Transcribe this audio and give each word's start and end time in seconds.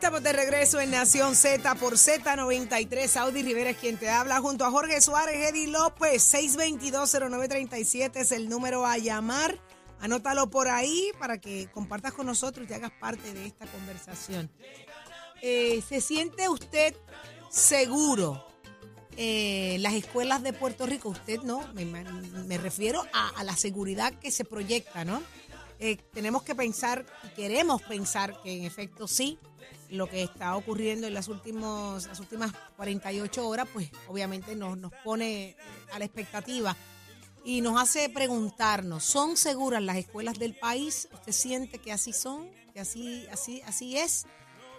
Estamos 0.00 0.22
de 0.22 0.32
regreso 0.32 0.80
en 0.80 0.92
Nación 0.92 1.36
Z 1.36 1.74
por 1.74 1.92
Z93. 1.92 3.16
Audi 3.18 3.42
Rivera 3.42 3.68
es 3.68 3.76
quien 3.76 3.98
te 3.98 4.08
habla 4.08 4.40
junto 4.40 4.64
a 4.64 4.70
Jorge 4.70 4.98
Suárez, 5.02 5.50
Eddie 5.50 5.66
López. 5.66 6.32
6220937 6.32 8.12
es 8.14 8.32
el 8.32 8.48
número 8.48 8.86
a 8.86 8.96
llamar. 8.96 9.60
Anótalo 10.00 10.48
por 10.48 10.68
ahí 10.68 11.10
para 11.18 11.38
que 11.38 11.68
compartas 11.70 12.14
con 12.14 12.24
nosotros 12.24 12.66
y 12.66 12.72
hagas 12.72 12.92
parte 12.92 13.34
de 13.34 13.44
esta 13.44 13.66
conversación. 13.66 14.50
Eh, 15.42 15.82
¿Se 15.86 16.00
siente 16.00 16.48
usted 16.48 16.94
seguro 17.50 18.46
eh, 19.18 19.76
las 19.80 19.92
escuelas 19.92 20.42
de 20.42 20.54
Puerto 20.54 20.86
Rico? 20.86 21.10
Usted 21.10 21.40
no, 21.42 21.62
me, 21.74 22.56
refiero 22.56 23.04
a, 23.12 23.28
a 23.38 23.44
la 23.44 23.54
seguridad 23.54 24.14
que 24.14 24.30
se 24.30 24.46
proyecta, 24.46 25.04
¿no? 25.04 25.22
Eh, 25.82 25.96
tenemos 26.12 26.42
que 26.42 26.54
pensar, 26.54 27.06
y 27.24 27.28
queremos 27.34 27.80
pensar 27.80 28.38
que 28.42 28.54
en 28.54 28.64
efecto 28.64 29.08
sí, 29.08 29.38
lo 29.90 30.08
que 30.08 30.22
está 30.22 30.56
ocurriendo 30.56 31.06
en 31.06 31.14
las, 31.14 31.28
últimos, 31.28 32.06
las 32.06 32.20
últimas 32.20 32.52
48 32.76 33.46
horas, 33.46 33.68
pues 33.72 33.90
obviamente 34.08 34.54
nos, 34.54 34.78
nos 34.78 34.92
pone 35.04 35.56
a 35.92 35.98
la 35.98 36.04
expectativa 36.04 36.76
y 37.44 37.60
nos 37.60 37.80
hace 37.80 38.08
preguntarnos, 38.08 39.04
¿son 39.04 39.36
seguras 39.36 39.82
las 39.82 39.96
escuelas 39.96 40.38
del 40.38 40.54
país? 40.54 41.08
¿Usted 41.12 41.32
siente 41.32 41.78
que 41.78 41.92
así 41.92 42.12
son? 42.12 42.48
¿Que 42.72 42.80
así, 42.80 43.26
así, 43.32 43.62
así 43.62 43.96
es? 43.96 44.26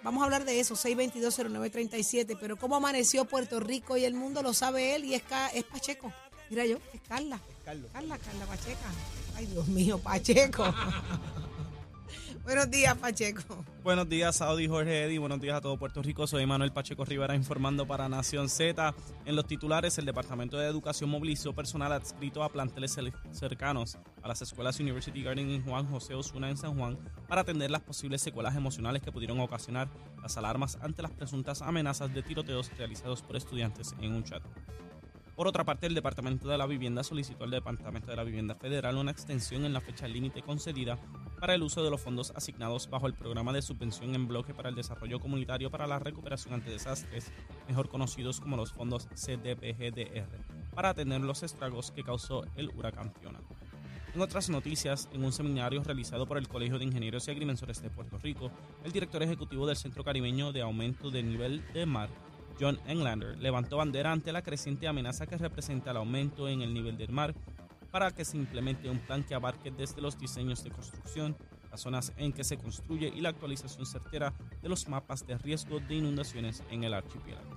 Vamos 0.02 0.22
a 0.22 0.24
hablar 0.24 0.44
de 0.44 0.58
eso, 0.58 0.74
6220937, 0.74 2.36
pero 2.40 2.56
cómo 2.56 2.76
amaneció 2.76 3.24
Puerto 3.24 3.60
Rico 3.60 3.96
y 3.96 4.04
el 4.04 4.14
mundo 4.14 4.42
lo 4.42 4.52
sabe 4.52 4.94
él 4.94 5.04
y 5.04 5.14
es, 5.14 5.22
es 5.54 5.64
Pacheco. 5.64 6.12
Mira 6.50 6.66
yo, 6.66 6.78
es 6.92 7.00
Carla. 7.08 7.40
Carla, 7.64 8.18
Carla 8.18 8.46
Pacheca. 8.46 8.90
Ay, 9.36 9.46
Dios 9.46 9.68
mío, 9.68 9.98
Pacheco. 9.98 10.64
Buenos 12.44 12.70
días, 12.70 12.96
Pacheco. 12.96 13.64
Buenos 13.84 14.08
días, 14.08 14.36
Saudi 14.36 14.66
Jorge 14.66 15.04
Eddy. 15.04 15.16
Buenos 15.18 15.40
días 15.40 15.56
a 15.56 15.60
todo 15.60 15.78
Puerto 15.78 16.02
Rico. 16.02 16.26
Soy 16.26 16.44
Manuel 16.44 16.72
Pacheco 16.72 17.04
Rivera 17.04 17.36
informando 17.36 17.86
para 17.86 18.08
Nación 18.08 18.48
Z. 18.48 18.94
En 19.24 19.36
los 19.36 19.46
titulares, 19.46 19.96
el 19.98 20.06
Departamento 20.06 20.58
de 20.58 20.66
Educación 20.66 21.08
movilizó 21.10 21.54
personal 21.54 21.92
adscrito 21.92 22.42
a 22.42 22.48
planteles 22.48 22.98
cercanos 23.30 23.96
a 24.22 24.28
las 24.28 24.42
escuelas 24.42 24.80
University 24.80 25.22
Garden 25.22 25.50
en 25.50 25.64
Juan 25.64 25.86
José 25.86 26.14
Osuna 26.14 26.50
en 26.50 26.56
San 26.56 26.76
Juan 26.76 26.98
para 27.28 27.42
atender 27.42 27.70
las 27.70 27.82
posibles 27.82 28.20
secuelas 28.20 28.56
emocionales 28.56 29.02
que 29.02 29.12
pudieron 29.12 29.38
ocasionar 29.38 29.88
las 30.20 30.36
alarmas 30.36 30.78
ante 30.82 31.02
las 31.02 31.12
presuntas 31.12 31.62
amenazas 31.62 32.12
de 32.12 32.22
tiroteos 32.22 32.76
realizados 32.76 33.22
por 33.22 33.36
estudiantes 33.36 33.94
en 34.00 34.12
un 34.12 34.24
chat. 34.24 34.42
Por 35.42 35.48
otra 35.48 35.64
parte, 35.64 35.88
el 35.88 35.94
Departamento 35.96 36.46
de 36.46 36.56
la 36.56 36.66
Vivienda 36.66 37.02
solicitó 37.02 37.42
al 37.42 37.50
Departamento 37.50 38.08
de 38.08 38.14
la 38.14 38.22
Vivienda 38.22 38.54
Federal 38.54 38.96
una 38.96 39.10
extensión 39.10 39.64
en 39.64 39.72
la 39.72 39.80
fecha 39.80 40.06
límite 40.06 40.40
concedida 40.40 41.00
para 41.40 41.56
el 41.56 41.64
uso 41.64 41.82
de 41.82 41.90
los 41.90 42.00
fondos 42.00 42.32
asignados 42.36 42.88
bajo 42.88 43.08
el 43.08 43.14
programa 43.14 43.52
de 43.52 43.60
subvención 43.60 44.14
en 44.14 44.28
bloque 44.28 44.54
para 44.54 44.68
el 44.68 44.76
desarrollo 44.76 45.18
comunitario 45.18 45.68
para 45.68 45.88
la 45.88 45.98
recuperación 45.98 46.54
ante 46.54 46.70
desastres, 46.70 47.32
mejor 47.66 47.88
conocidos 47.88 48.38
como 48.38 48.56
los 48.56 48.72
fondos 48.72 49.08
CDBGDR, 49.16 50.44
para 50.76 50.90
atender 50.90 51.20
los 51.22 51.42
estragos 51.42 51.90
que 51.90 52.04
causó 52.04 52.44
el 52.54 52.70
huracán 52.76 53.12
Fiona. 53.12 53.40
En 54.14 54.20
otras 54.20 54.48
noticias, 54.48 55.08
en 55.12 55.24
un 55.24 55.32
seminario 55.32 55.82
realizado 55.82 56.24
por 56.24 56.38
el 56.38 56.46
Colegio 56.46 56.78
de 56.78 56.84
Ingenieros 56.84 57.26
y 57.26 57.32
Agrimensores 57.32 57.82
de 57.82 57.90
Puerto 57.90 58.16
Rico, 58.18 58.52
el 58.84 58.92
director 58.92 59.20
ejecutivo 59.24 59.66
del 59.66 59.76
Centro 59.76 60.04
Caribeño 60.04 60.52
de 60.52 60.62
Aumento 60.62 61.10
del 61.10 61.28
Nivel 61.28 61.64
de 61.72 61.84
Mar, 61.84 62.10
John 62.62 62.78
Englander, 62.86 63.36
levantó 63.38 63.78
bandera 63.78 64.12
ante 64.12 64.30
la 64.30 64.42
creciente 64.42 64.86
amenaza 64.86 65.26
que 65.26 65.36
representa 65.36 65.90
el 65.90 65.96
aumento 65.96 66.48
en 66.48 66.62
el 66.62 66.72
nivel 66.72 66.96
del 66.96 67.10
mar 67.10 67.34
para 67.90 68.12
que 68.12 68.24
se 68.24 68.36
implemente 68.36 68.88
un 68.88 69.00
plan 69.00 69.24
que 69.24 69.34
abarque 69.34 69.72
desde 69.72 70.00
los 70.00 70.16
diseños 70.16 70.62
de 70.62 70.70
construcción, 70.70 71.36
las 71.72 71.80
zonas 71.80 72.12
en 72.16 72.32
que 72.32 72.44
se 72.44 72.58
construye 72.58 73.12
y 73.12 73.20
la 73.20 73.30
actualización 73.30 73.84
certera 73.84 74.32
de 74.62 74.68
los 74.68 74.88
mapas 74.88 75.26
de 75.26 75.36
riesgo 75.38 75.80
de 75.80 75.96
inundaciones 75.96 76.62
en 76.70 76.84
el 76.84 76.94
archipiélago. 76.94 77.50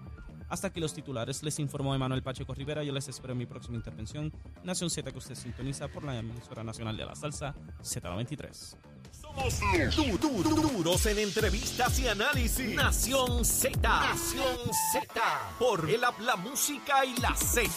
Hasta 0.50 0.70
aquí 0.70 0.80
los 0.80 0.96
titulares, 0.96 1.44
les 1.44 1.60
informó 1.60 1.94
Emanuel 1.94 2.24
Pacheco 2.24 2.56
Rivera. 2.56 2.84
Yo 2.84 2.92
les 2.92 3.08
espero 3.08 3.34
en 3.34 3.40
mi 3.40 3.46
próxima 3.46 3.78
intervención. 3.78 4.34
Nación 4.64 4.90
Z 4.90 5.12
que 5.12 5.18
usted 5.20 5.36
sintoniza 5.36 5.88
por 5.88 6.04
la 6.04 6.18
emisora 6.18 6.64
nacional 6.64 6.98
de 6.98 7.06
la 7.06 7.16
salsa 7.16 7.54
Z93. 7.84 8.94
Somos 9.40 9.96
du- 9.96 10.18
du- 10.18 10.44
du- 10.44 10.62
duros 10.69 11.06
en 11.07 11.19
entrevistas 11.19 12.00
y 12.00 12.07
análisis. 12.07 12.73
Nación 12.75 13.44
Z. 13.44 13.78
Nación 13.81 14.57
Z. 14.94 15.22
Por 15.59 15.90
el 15.90 16.03
habla 16.03 16.35
música 16.38 17.03
y 17.06 17.16
la 17.18 17.35
Z. 17.35 17.69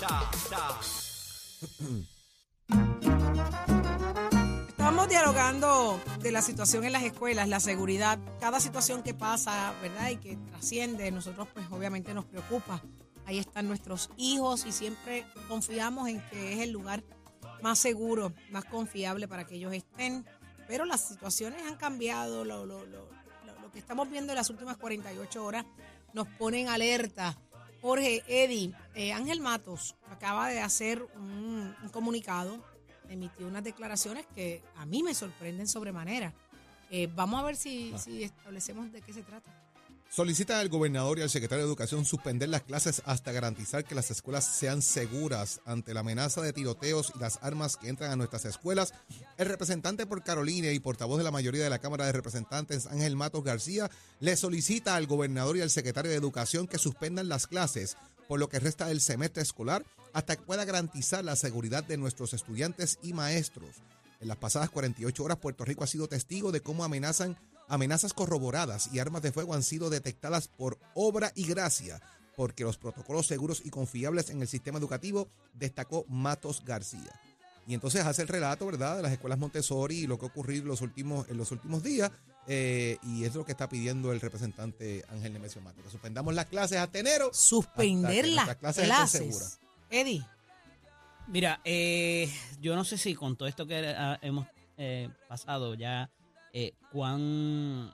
Ta, 0.00 0.30
ta. 0.50 0.80
Estamos 4.68 5.08
dialogando 5.08 6.00
de 6.20 6.32
la 6.32 6.42
situación 6.42 6.84
en 6.84 6.92
las 6.92 7.02
escuelas, 7.04 7.48
la 7.48 7.60
seguridad, 7.60 8.18
cada 8.40 8.60
situación 8.60 9.02
que 9.02 9.14
pasa, 9.14 9.72
¿verdad? 9.82 10.10
Y 10.10 10.16
que 10.16 10.36
trasciende, 10.50 11.10
nosotros 11.12 11.48
pues 11.54 11.66
obviamente 11.70 12.14
nos 12.14 12.24
preocupa. 12.24 12.82
Ahí 13.26 13.38
están 13.38 13.68
nuestros 13.68 14.10
hijos 14.16 14.66
y 14.66 14.72
siempre 14.72 15.24
confiamos 15.48 16.08
en 16.08 16.20
que 16.30 16.52
es 16.54 16.60
el 16.60 16.70
lugar 16.72 17.02
más 17.62 17.78
seguro, 17.78 18.32
más 18.50 18.64
confiable 18.64 19.26
para 19.28 19.44
que 19.46 19.54
ellos 19.56 19.72
estén. 19.72 20.24
Pero 20.66 20.84
las 20.84 21.00
situaciones 21.08 21.62
han 21.66 21.76
cambiado, 21.76 22.44
lo, 22.44 22.66
lo- 22.66 22.84
lo- 22.86 23.08
lo- 23.44 23.60
lo 23.62 23.72
que 23.72 23.78
estamos 23.78 24.10
viendo 24.10 24.32
en 24.32 24.36
las 24.36 24.50
últimas 24.50 24.76
48 24.76 25.44
horas 25.44 25.64
nos 26.12 26.26
pone 26.28 26.60
en 26.60 26.68
alerta. 26.68 27.36
Jorge, 27.82 28.22
Eddie, 28.26 28.72
eh, 28.94 29.12
Ángel 29.12 29.40
Matos 29.40 29.94
acaba 30.10 30.48
de 30.48 30.60
hacer 30.60 31.02
un, 31.14 31.74
un 31.82 31.88
comunicado, 31.90 32.64
emitió 33.08 33.46
unas 33.46 33.62
declaraciones 33.62 34.26
que 34.34 34.62
a 34.76 34.86
mí 34.86 35.02
me 35.02 35.14
sorprenden 35.14 35.68
sobremanera. 35.68 36.32
Eh, 36.90 37.08
vamos 37.14 37.40
a 37.40 37.44
ver 37.44 37.56
si, 37.56 37.92
si 37.98 38.22
establecemos 38.24 38.90
de 38.92 39.02
qué 39.02 39.12
se 39.12 39.22
trata. 39.22 39.52
Solicita 40.08 40.60
al 40.60 40.70
gobernador 40.70 41.18
y 41.18 41.22
al 41.22 41.28
secretario 41.28 41.64
de 41.64 41.68
Educación 41.68 42.06
suspender 42.06 42.48
las 42.48 42.62
clases 42.62 43.02
hasta 43.04 43.32
garantizar 43.32 43.84
que 43.84 43.94
las 43.94 44.10
escuelas 44.10 44.46
sean 44.46 44.80
seguras 44.80 45.60
ante 45.66 45.92
la 45.92 46.00
amenaza 46.00 46.40
de 46.40 46.54
tiroteos 46.54 47.12
y 47.14 47.18
las 47.18 47.38
armas 47.42 47.76
que 47.76 47.88
entran 47.88 48.12
a 48.12 48.16
nuestras 48.16 48.46
escuelas. 48.46 48.94
El 49.36 49.48
representante 49.48 50.06
por 50.06 50.22
Carolina 50.22 50.70
y 50.70 50.78
portavoz 50.78 51.18
de 51.18 51.24
la 51.24 51.30
mayoría 51.30 51.64
de 51.64 51.70
la 51.70 51.80
Cámara 51.80 52.06
de 52.06 52.12
Representantes, 52.12 52.86
Ángel 52.86 53.14
Matos 53.14 53.44
García, 53.44 53.90
le 54.20 54.36
solicita 54.36 54.96
al 54.96 55.06
gobernador 55.06 55.58
y 55.58 55.60
al 55.60 55.70
secretario 55.70 56.10
de 56.10 56.16
Educación 56.16 56.66
que 56.66 56.78
suspendan 56.78 57.28
las 57.28 57.46
clases 57.46 57.98
por 58.26 58.40
lo 58.40 58.48
que 58.48 58.58
resta 58.58 58.86
del 58.86 59.00
semestre 59.00 59.42
escolar 59.42 59.84
hasta 60.12 60.36
que 60.36 60.42
pueda 60.42 60.64
garantizar 60.64 61.24
la 61.24 61.36
seguridad 61.36 61.84
de 61.84 61.98
nuestros 61.98 62.32
estudiantes 62.32 62.98
y 63.02 63.12
maestros. 63.12 63.76
En 64.20 64.28
las 64.28 64.38
pasadas 64.38 64.70
48 64.70 65.22
horas, 65.22 65.38
Puerto 65.38 65.64
Rico 65.64 65.84
ha 65.84 65.86
sido 65.86 66.08
testigo 66.08 66.52
de 66.52 66.62
cómo 66.62 66.84
amenazan 66.84 67.36
amenazas 67.68 68.12
corroboradas 68.12 68.90
y 68.92 68.98
armas 68.98 69.22
de 69.22 69.32
fuego 69.32 69.54
han 69.54 69.62
sido 69.62 69.90
detectadas 69.90 70.48
por 70.48 70.78
obra 70.94 71.32
y 71.34 71.46
gracia, 71.46 72.00
porque 72.36 72.64
los 72.64 72.78
protocolos 72.78 73.26
seguros 73.26 73.62
y 73.64 73.70
confiables 73.70 74.30
en 74.30 74.42
el 74.42 74.48
sistema 74.48 74.78
educativo, 74.78 75.28
destacó 75.54 76.04
Matos 76.08 76.62
García. 76.64 77.20
Y 77.66 77.74
entonces 77.74 78.04
hace 78.06 78.22
el 78.22 78.28
relato, 78.28 78.66
¿verdad?, 78.66 78.96
de 78.96 79.02
las 79.02 79.12
escuelas 79.12 79.38
Montessori 79.38 80.00
y 80.00 80.06
lo 80.06 80.18
que 80.18 80.26
ha 80.26 80.28
ocurrido 80.28 80.62
en 80.62 80.68
los 80.68 80.82
últimos, 80.82 81.28
en 81.28 81.36
los 81.36 81.50
últimos 81.50 81.82
días. 81.82 82.10
eh, 82.48 82.98
y 83.02 83.24
es 83.24 83.34
lo 83.34 83.44
que 83.44 83.50
está 83.50 83.68
pidiendo 83.68 84.12
el 84.12 84.20
representante 84.20 85.04
Ángel 85.08 85.32
Nemesio 85.32 85.60
Matos, 85.62 85.82
que 85.82 85.90
suspendamos 85.90 86.32
las 86.32 86.46
clases 86.46 86.78
hasta 86.78 87.00
enero. 87.00 87.30
Suspender 87.32 88.24
hasta 88.24 88.44
las 88.46 88.56
clases 88.56 88.84
clases. 88.84 89.20
seguras. 89.20 89.58
Eddie, 89.90 90.24
Mira, 91.28 91.60
eh, 91.64 92.32
yo 92.60 92.76
no 92.76 92.84
sé 92.84 92.98
si 92.98 93.14
con 93.14 93.36
todo 93.36 93.48
esto 93.48 93.66
que 93.66 93.94
hemos 94.22 94.46
eh, 94.78 95.08
pasado 95.28 95.74
ya, 95.74 96.08
eh, 96.58 96.72
cuán... 96.90 97.92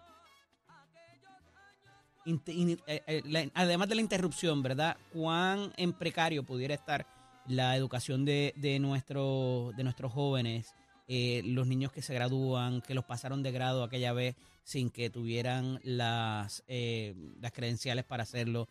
eh, 2.25 3.03
eh, 3.09 3.51
además 3.55 3.89
de 3.89 3.97
la 3.97 4.01
interrupción, 4.01 4.63
¿verdad? 4.63 4.97
Cuán 5.13 5.73
en 5.77 5.93
precario 5.93 6.45
pudiera 6.45 6.73
estar 6.73 7.05
la 7.49 7.77
educación 7.77 8.25
de, 8.25 8.55
de, 8.57 8.75
de 8.75 8.79
nuestros 8.79 10.13
jóvenes, 10.13 10.77
los 11.09 11.67
niños 11.67 11.91
que 11.91 12.03
se 12.03 12.15
gradúan, 12.15 12.83
que 12.83 12.95
los 12.95 13.05
pasaron 13.05 13.43
de 13.43 13.51
grado 13.51 13.83
aquella 13.83 14.13
vez 14.13 14.37
sin 14.63 14.91
que 14.91 15.11
tuvieran 15.11 15.81
las, 15.83 16.63
las 16.69 17.53
credenciales 17.53 18.05
para 18.05 18.23
hacerlo. 18.23 18.69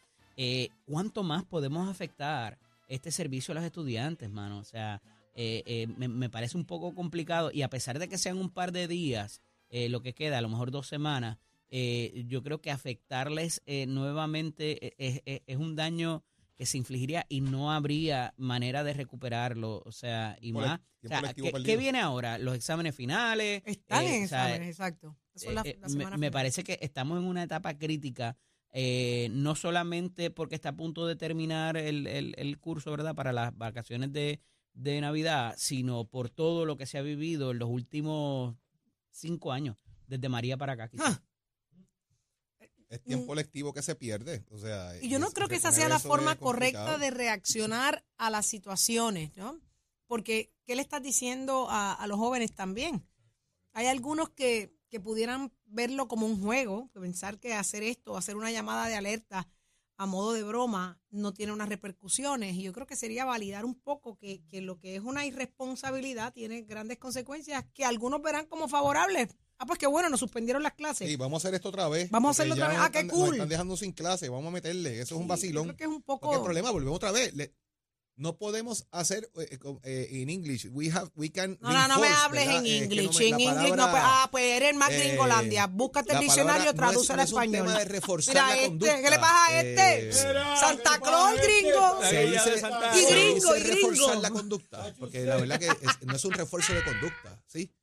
¿Cuánto 0.85 1.23
más 1.23 1.43
podemos 1.43 1.89
afectar 1.89 2.57
este 2.87 3.11
servicio 3.11 3.51
a 3.51 3.55
los 3.55 3.65
estudiantes, 3.65 4.29
mano? 4.29 4.59
O 4.59 4.63
sea, 4.63 5.01
me 5.35 6.29
parece 6.29 6.55
un 6.55 6.63
poco 6.63 6.95
complicado 6.95 7.51
y 7.51 7.61
a 7.61 7.69
pesar 7.69 7.99
de 7.99 8.07
que 8.07 8.17
sean 8.17 8.37
un 8.37 8.49
par 8.49 8.71
de 8.71 8.87
días, 8.87 9.41
eh, 9.71 9.89
lo 9.89 10.01
que 10.01 10.13
queda, 10.13 10.37
a 10.37 10.41
lo 10.41 10.49
mejor 10.49 10.69
dos 10.69 10.85
semanas, 10.87 11.39
eh, 11.69 12.23
yo 12.27 12.43
creo 12.43 12.61
que 12.61 12.69
afectarles 12.69 13.63
eh, 13.65 13.85
nuevamente 13.87 14.85
eh, 14.87 14.93
es, 14.99 15.21
es- 15.25 15.41
es 15.47 15.57
un 15.57 15.75
daño 15.75 16.23
que 16.55 16.65
se 16.67 16.77
infligiría 16.77 17.25
y 17.29 17.41
no 17.41 17.71
habría 17.71 18.35
manera 18.37 18.83
de 18.83 18.93
recuperarlo. 18.93 19.81
O 19.85 19.91
sea, 19.91 20.37
y 20.39 20.53
más. 20.53 20.79
o 21.03 21.07
sea, 21.07 21.33
¿qué, 21.33 21.77
viene 21.77 21.99
ahora? 21.99 22.37
Los 22.37 22.55
exámenes 22.55 22.93
finales. 22.93 23.63
Están 23.65 24.03
eh, 24.05 24.17
en 24.17 24.25
o 24.25 24.27
sea, 24.27 24.45
exámenes, 24.45 24.67
exacto. 24.67 25.15
La, 25.53 25.61
eh, 25.61 25.77
la 25.79 25.87
me- 25.87 25.93
semana 25.93 26.09
me, 26.17 26.27
final. 26.27 26.31
parece 26.31 26.63
que 26.63 26.77
estamos 26.81 27.17
en 27.17 27.23
una 27.25 27.41
etapa 27.41 27.77
crítica, 27.79 28.37
eh, 28.73 29.29
no 29.31 29.55
solamente 29.55 30.29
porque 30.29 30.55
está 30.55 30.69
a 30.69 30.75
punto 30.75 31.07
de 31.07 31.15
terminar 31.15 31.77
el, 31.77 32.05
el- 32.05 32.35
el 32.37 32.59
curso, 32.59 32.91
¿verdad?, 32.91 33.15
para 33.15 33.31
las 33.33 33.57
vacaciones 33.57 34.11
de, 34.13 34.39
de 34.73 35.01
Navidad, 35.01 35.55
sino 35.57 36.05
por 36.05 36.29
todo 36.29 36.65
lo 36.65 36.77
que 36.77 36.85
se 36.85 36.97
ha 36.97 37.01
vivido 37.01 37.51
en 37.51 37.59
los 37.59 37.69
últimos 37.69 38.55
cinco 39.11 39.51
años, 39.51 39.77
desde 40.07 40.27
María 40.29 40.57
para 40.57 40.73
acá. 40.73 40.87
quizás. 40.89 41.19
Ah. 41.19 41.23
Es 42.89 43.01
tiempo 43.03 43.33
lectivo 43.35 43.73
que 43.73 43.81
se 43.81 43.95
pierde. 43.95 44.45
O 44.49 44.57
sea, 44.57 45.01
Y 45.01 45.07
yo 45.07 45.17
no 45.17 45.27
es- 45.27 45.33
creo 45.33 45.47
que 45.47 45.55
esa 45.55 45.71
sea 45.71 45.87
la 45.87 45.99
forma 45.99 46.35
correcta 46.37 46.97
de 46.97 47.09
reaccionar 47.09 48.05
a 48.17 48.29
las 48.29 48.45
situaciones, 48.45 49.35
¿no? 49.37 49.59
Porque, 50.07 50.53
¿qué 50.65 50.75
le 50.75 50.81
estás 50.81 51.01
diciendo 51.01 51.67
a, 51.69 51.93
a 51.93 52.05
los 52.07 52.17
jóvenes 52.17 52.53
también? 52.53 53.07
Hay 53.71 53.87
algunos 53.87 54.29
que, 54.31 54.75
que 54.89 54.99
pudieran 54.99 55.53
verlo 55.63 56.09
como 56.09 56.25
un 56.25 56.41
juego, 56.41 56.89
pensar 56.91 57.39
que 57.39 57.53
hacer 57.53 57.81
esto, 57.83 58.17
hacer 58.17 58.35
una 58.35 58.51
llamada 58.51 58.87
de 58.87 58.95
alerta 58.95 59.47
a 60.01 60.07
modo 60.07 60.33
de 60.33 60.41
broma, 60.41 60.99
no 61.11 61.31
tiene 61.31 61.53
unas 61.53 61.69
repercusiones. 61.69 62.55
Y 62.55 62.63
yo 62.63 62.73
creo 62.73 62.87
que 62.87 62.95
sería 62.95 63.23
validar 63.23 63.65
un 63.65 63.75
poco 63.75 64.17
que, 64.17 64.41
que 64.49 64.59
lo 64.61 64.79
que 64.79 64.95
es 64.95 65.01
una 65.03 65.25
irresponsabilidad 65.27 66.33
tiene 66.33 66.63
grandes 66.63 66.97
consecuencias 66.97 67.65
que 67.73 67.85
algunos 67.85 68.21
verán 68.21 68.47
como 68.47 68.67
favorables. 68.67 69.29
Ah, 69.59 69.65
pues 69.67 69.77
qué 69.77 69.85
bueno, 69.85 70.09
nos 70.09 70.19
suspendieron 70.19 70.63
las 70.63 70.73
clases. 70.73 71.07
Sí, 71.07 71.15
vamos 71.17 71.35
a 71.45 71.47
hacer 71.47 71.53
esto 71.55 71.69
otra 71.69 71.87
vez. 71.87 72.09
Vamos 72.09 72.29
a 72.39 72.41
porque 72.43 72.51
hacerlo 72.51 72.53
otra 72.55 72.67
vez. 72.69 72.77
nos 72.79 72.87
Ah, 72.87 72.91
qué 72.91 72.99
están- 73.01 73.07
nos 73.15 73.25
cool. 73.27 73.35
están 73.35 73.49
dejando 73.49 73.77
sin 73.77 73.91
clase, 73.91 74.29
vamos 74.29 74.47
a 74.47 74.51
meterle. 74.51 74.99
Eso 75.01 75.13
es 75.15 75.21
un 75.21 75.27
vacilón. 75.27 75.67
Yo 75.67 75.75
creo 75.75 75.77
que 75.77 75.83
es 75.83 75.89
un 75.97 76.01
Porque 76.01 76.21
poco... 76.25 76.35
el 76.37 76.41
problema, 76.43 76.71
volvemos 76.71 76.95
otra 76.95 77.11
vez. 77.11 77.35
le- 77.35 77.53
no 78.21 78.37
podemos 78.37 78.85
hacer 78.91 79.29
eh, 79.35 79.57
com- 79.57 79.79
eh, 79.83 80.07
en 80.11 80.29
English. 80.29 80.67
We 80.71 80.91
have, 80.91 81.09
we 81.15 81.31
can 81.31 81.57
No, 81.59 81.71
no, 81.73 81.87
no 81.87 81.99
me 81.99 82.07
hables 82.07 82.45
¿verdad? 82.45 82.59
en 82.59 82.65
Eh, 82.67 82.77
English. 82.83 83.17
me- 83.19 83.27
en 83.29 83.39
English 83.39 83.75
no, 83.75 83.89
pues, 83.89 84.03
ah, 84.05 84.27
pues 84.31 84.43
eres 84.57 84.75
más 84.75 84.91
eh, 84.91 84.99
gringolandia. 84.99 85.65
Búscate 85.67 86.13
el 86.13 86.19
diccionario, 86.19 86.73
traduce 86.75 87.11
al 87.13 87.17
no 87.17 87.23
es 87.23 87.31
un 87.33 87.39
español. 87.43 87.65
tema 87.67 87.79
de 87.79 87.85
reforzar 87.85 88.35
Mira 88.35 88.47
la 88.47 88.53
este, 88.55 88.67
conducta. 88.67 89.01
¿qué 89.01 89.09
le 89.09 89.19
pasa 89.19 89.45
a 89.47 89.61
este? 89.61 90.09
Eh, 90.09 90.13
Santa 90.13 90.99
Claus, 90.99 91.35
gringo. 91.41 91.99
Se 92.09 92.25
dice, 92.27 92.53
Y 92.55 92.99
se 93.05 93.11
gringo, 93.11 93.53
dice 93.53 93.59
y 93.59 93.63
gringo. 93.71 93.89
reforzar 93.89 94.17
la 94.17 94.29
conducta. 94.29 94.93
Porque 94.99 95.21
la 95.25 95.35
verdad 95.37 95.59
que 95.59 95.67
es- 95.67 96.01
no 96.05 96.15
es 96.15 96.23
un 96.25 96.31
refuerzo 96.33 96.73
de 96.73 96.83
conducta, 96.83 97.41
¿sí? 97.47 97.73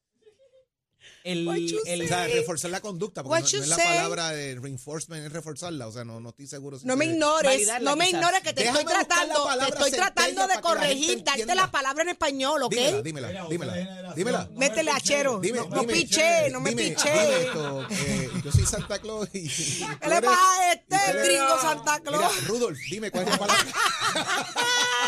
El, 1.25 1.49
el- 1.87 2.03
O 2.03 2.09
sea, 2.09 2.27
reforzar 2.27 2.71
la 2.71 2.81
conducta, 2.81 3.23
porque 3.23 3.41
no, 3.41 3.47
es 3.47 3.69
la 3.69 3.77
say? 3.77 3.87
palabra 3.87 4.31
de 4.31 4.55
reinforcement, 4.61 5.27
es 5.27 5.33
reforzarla. 5.33 5.87
O 5.87 5.93
sea, 5.93 6.05
no, 6.05 6.21
no 6.21 6.31
estoy 6.31 6.47
seguro 6.47 6.79
si 6.79 6.87
No 6.87 6.97
me 6.97 7.07
ignores, 7.07 7.69
no 7.83 7.97
me 7.97 8.09
ignores 8.11 8.41
que 8.43 8.53
te 8.53 8.63
Déjame 8.63 8.81
estoy 8.81 8.95
tratando, 8.95 9.49
te 9.59 9.69
estoy 9.69 9.91
tratando 9.91 10.47
de 10.47 10.61
corregir, 10.61 11.23
darte 11.25 11.55
la 11.55 11.71
palabra 11.71 12.03
en 12.05 12.11
español, 12.11 12.63
¿ok? 12.63 12.73
Dímela, 13.03 13.03
dímela, 13.03 13.47
dímela, 13.49 14.15
dímela. 14.15 14.51
Métele 14.57 14.91
a 14.91 15.01
chero. 15.01 15.39
Dime, 15.41 15.61
no, 15.69 15.83
piché, 15.85 16.51
no 16.51 16.61
me 16.61 16.71
dime, 16.71 16.83
piché. 16.91 17.11
dime 17.11 17.41
esto, 17.43 17.87
eh, 17.91 18.31
yo 18.45 18.53
soy 18.53 18.67
Santa 18.67 18.99
Claus 18.99 19.29
y... 19.33 19.49
¿Qué 19.49 20.09
le 20.09 20.23
pasa 20.23 20.61
a 20.61 20.73
este 20.73 20.97
gringo 21.25 21.61
Santa 21.61 22.01
Claus? 22.01 22.33
Mira, 22.35 22.47
Rudolf, 22.49 22.79
dime 22.91 23.11
cuál 23.11 23.25
es 23.25 23.31
la 23.31 23.39
palabra. 23.39 23.65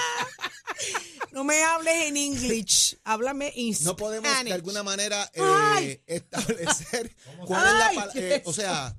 No 1.33 1.45
me 1.45 1.63
hables 1.63 1.95
en 2.07 2.17
English, 2.17 2.99
háblame 3.05 3.53
en 3.55 3.75
No 3.83 3.97
podemos 3.97 4.45
de 4.45 4.53
alguna 4.53 4.83
manera 4.83 5.31
eh, 5.35 6.03
establecer 6.07 7.15
cuál 7.47 7.67
es 7.67 7.73
la 7.75 8.03
palabra. 8.03 8.43
o 8.45 8.53
sea, 8.53 8.97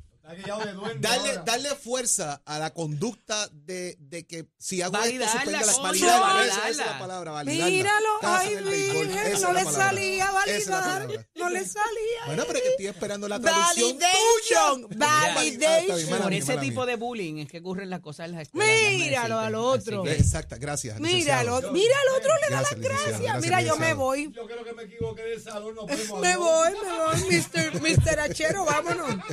darle, 0.99 1.39
darle 1.45 1.69
fuerza 1.75 2.41
a 2.45 2.59
la 2.59 2.71
conducta 2.73 3.47
de, 3.51 3.95
de 3.99 4.25
que 4.25 4.45
si 4.57 4.81
hago 4.81 4.93
Validarla, 4.93 5.25
esto, 5.25 5.37
suspende 5.51 5.65
la 5.65 5.81
validarla. 5.81 6.19
validarla. 6.19 6.45
Esa, 6.45 6.69
esa 6.69 6.69
es 6.69 6.77
la 6.77 6.99
palabra, 6.99 7.31
validarla. 7.31 7.65
Míralo, 7.71 8.09
ay, 8.21 8.55
virgen, 8.55 9.41
no 9.41 9.53
le 9.53 9.65
salía 9.65 10.31
validar, 10.31 11.07
no 11.35 11.49
le 11.49 11.65
salía. 11.65 12.25
Bueno, 12.27 12.43
pero 12.47 12.57
es 12.57 12.63
que 12.63 12.69
estoy 12.69 12.87
esperando 12.87 13.27
la 13.27 13.39
traducción 13.39 13.97
Validation, 13.99 14.87
validation. 14.97 16.21
por 16.21 16.33
ese 16.33 16.57
tipo 16.57 16.85
de 16.85 16.95
bullying 16.95 17.37
es 17.39 17.47
que 17.49 17.59
ocurren 17.59 17.89
las 17.89 17.99
cosas 18.01 18.27
en 18.27 18.33
las 18.33 18.41
escuelas. 18.43 18.69
Míralo 18.91 19.39
al 19.39 19.55
otro. 19.55 20.03
que- 20.03 20.13
Exacta, 20.13 20.57
gracias. 20.57 20.99
Míralo, 20.99 21.61
mira 21.71 21.95
al 22.01 22.19
otro 22.19 22.31
le 22.35 22.55
da 22.55 22.61
Gracias, 22.61 22.79
las 22.79 23.21
gracias. 23.21 23.41
Mira, 23.41 23.61
yo 23.61 23.77
me 23.77 23.93
voy. 23.93 24.31
Yo 24.31 24.45
creo 24.45 24.63
que 24.63 24.73
me 24.73 24.83
equivoqué 24.83 25.23
del 25.23 25.41
salón, 25.41 25.75
nos 25.75 25.85
vemos. 25.87 26.21
Me 26.21 26.37
voy, 26.37 26.69
me 26.71 26.97
voy, 26.97 27.39
Mr. 27.39 27.81
Mr. 27.81 28.19
Achero, 28.19 28.65
vámonos. 28.65 29.15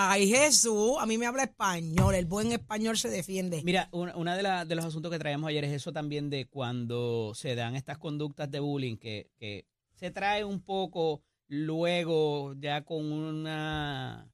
Ay, 0.00 0.28
Jesús, 0.28 0.92
a 1.00 1.06
mí 1.06 1.18
me 1.18 1.26
habla 1.26 1.42
español, 1.42 2.14
el 2.14 2.24
buen 2.26 2.52
español 2.52 2.96
se 2.96 3.08
defiende. 3.08 3.62
Mira, 3.64 3.88
una 3.90 4.36
de, 4.36 4.44
la- 4.44 4.64
de 4.64 4.76
los 4.76 4.84
asuntos 4.84 5.10
que 5.10 5.18
traíamos 5.18 5.48
ayer 5.48 5.64
es 5.64 5.72
eso 5.72 5.92
también 5.92 6.30
de 6.30 6.46
cuando 6.46 7.32
se 7.34 7.56
dan 7.56 7.74
estas 7.74 7.98
conductas 7.98 8.48
de 8.48 8.60
bullying 8.60 8.96
que, 8.96 9.28
que 9.40 9.66
se 9.96 10.12
trae 10.12 10.44
un 10.44 10.60
poco 10.60 11.24
luego 11.48 12.54
ya 12.60 12.84
con 12.84 13.10
una 13.10 14.30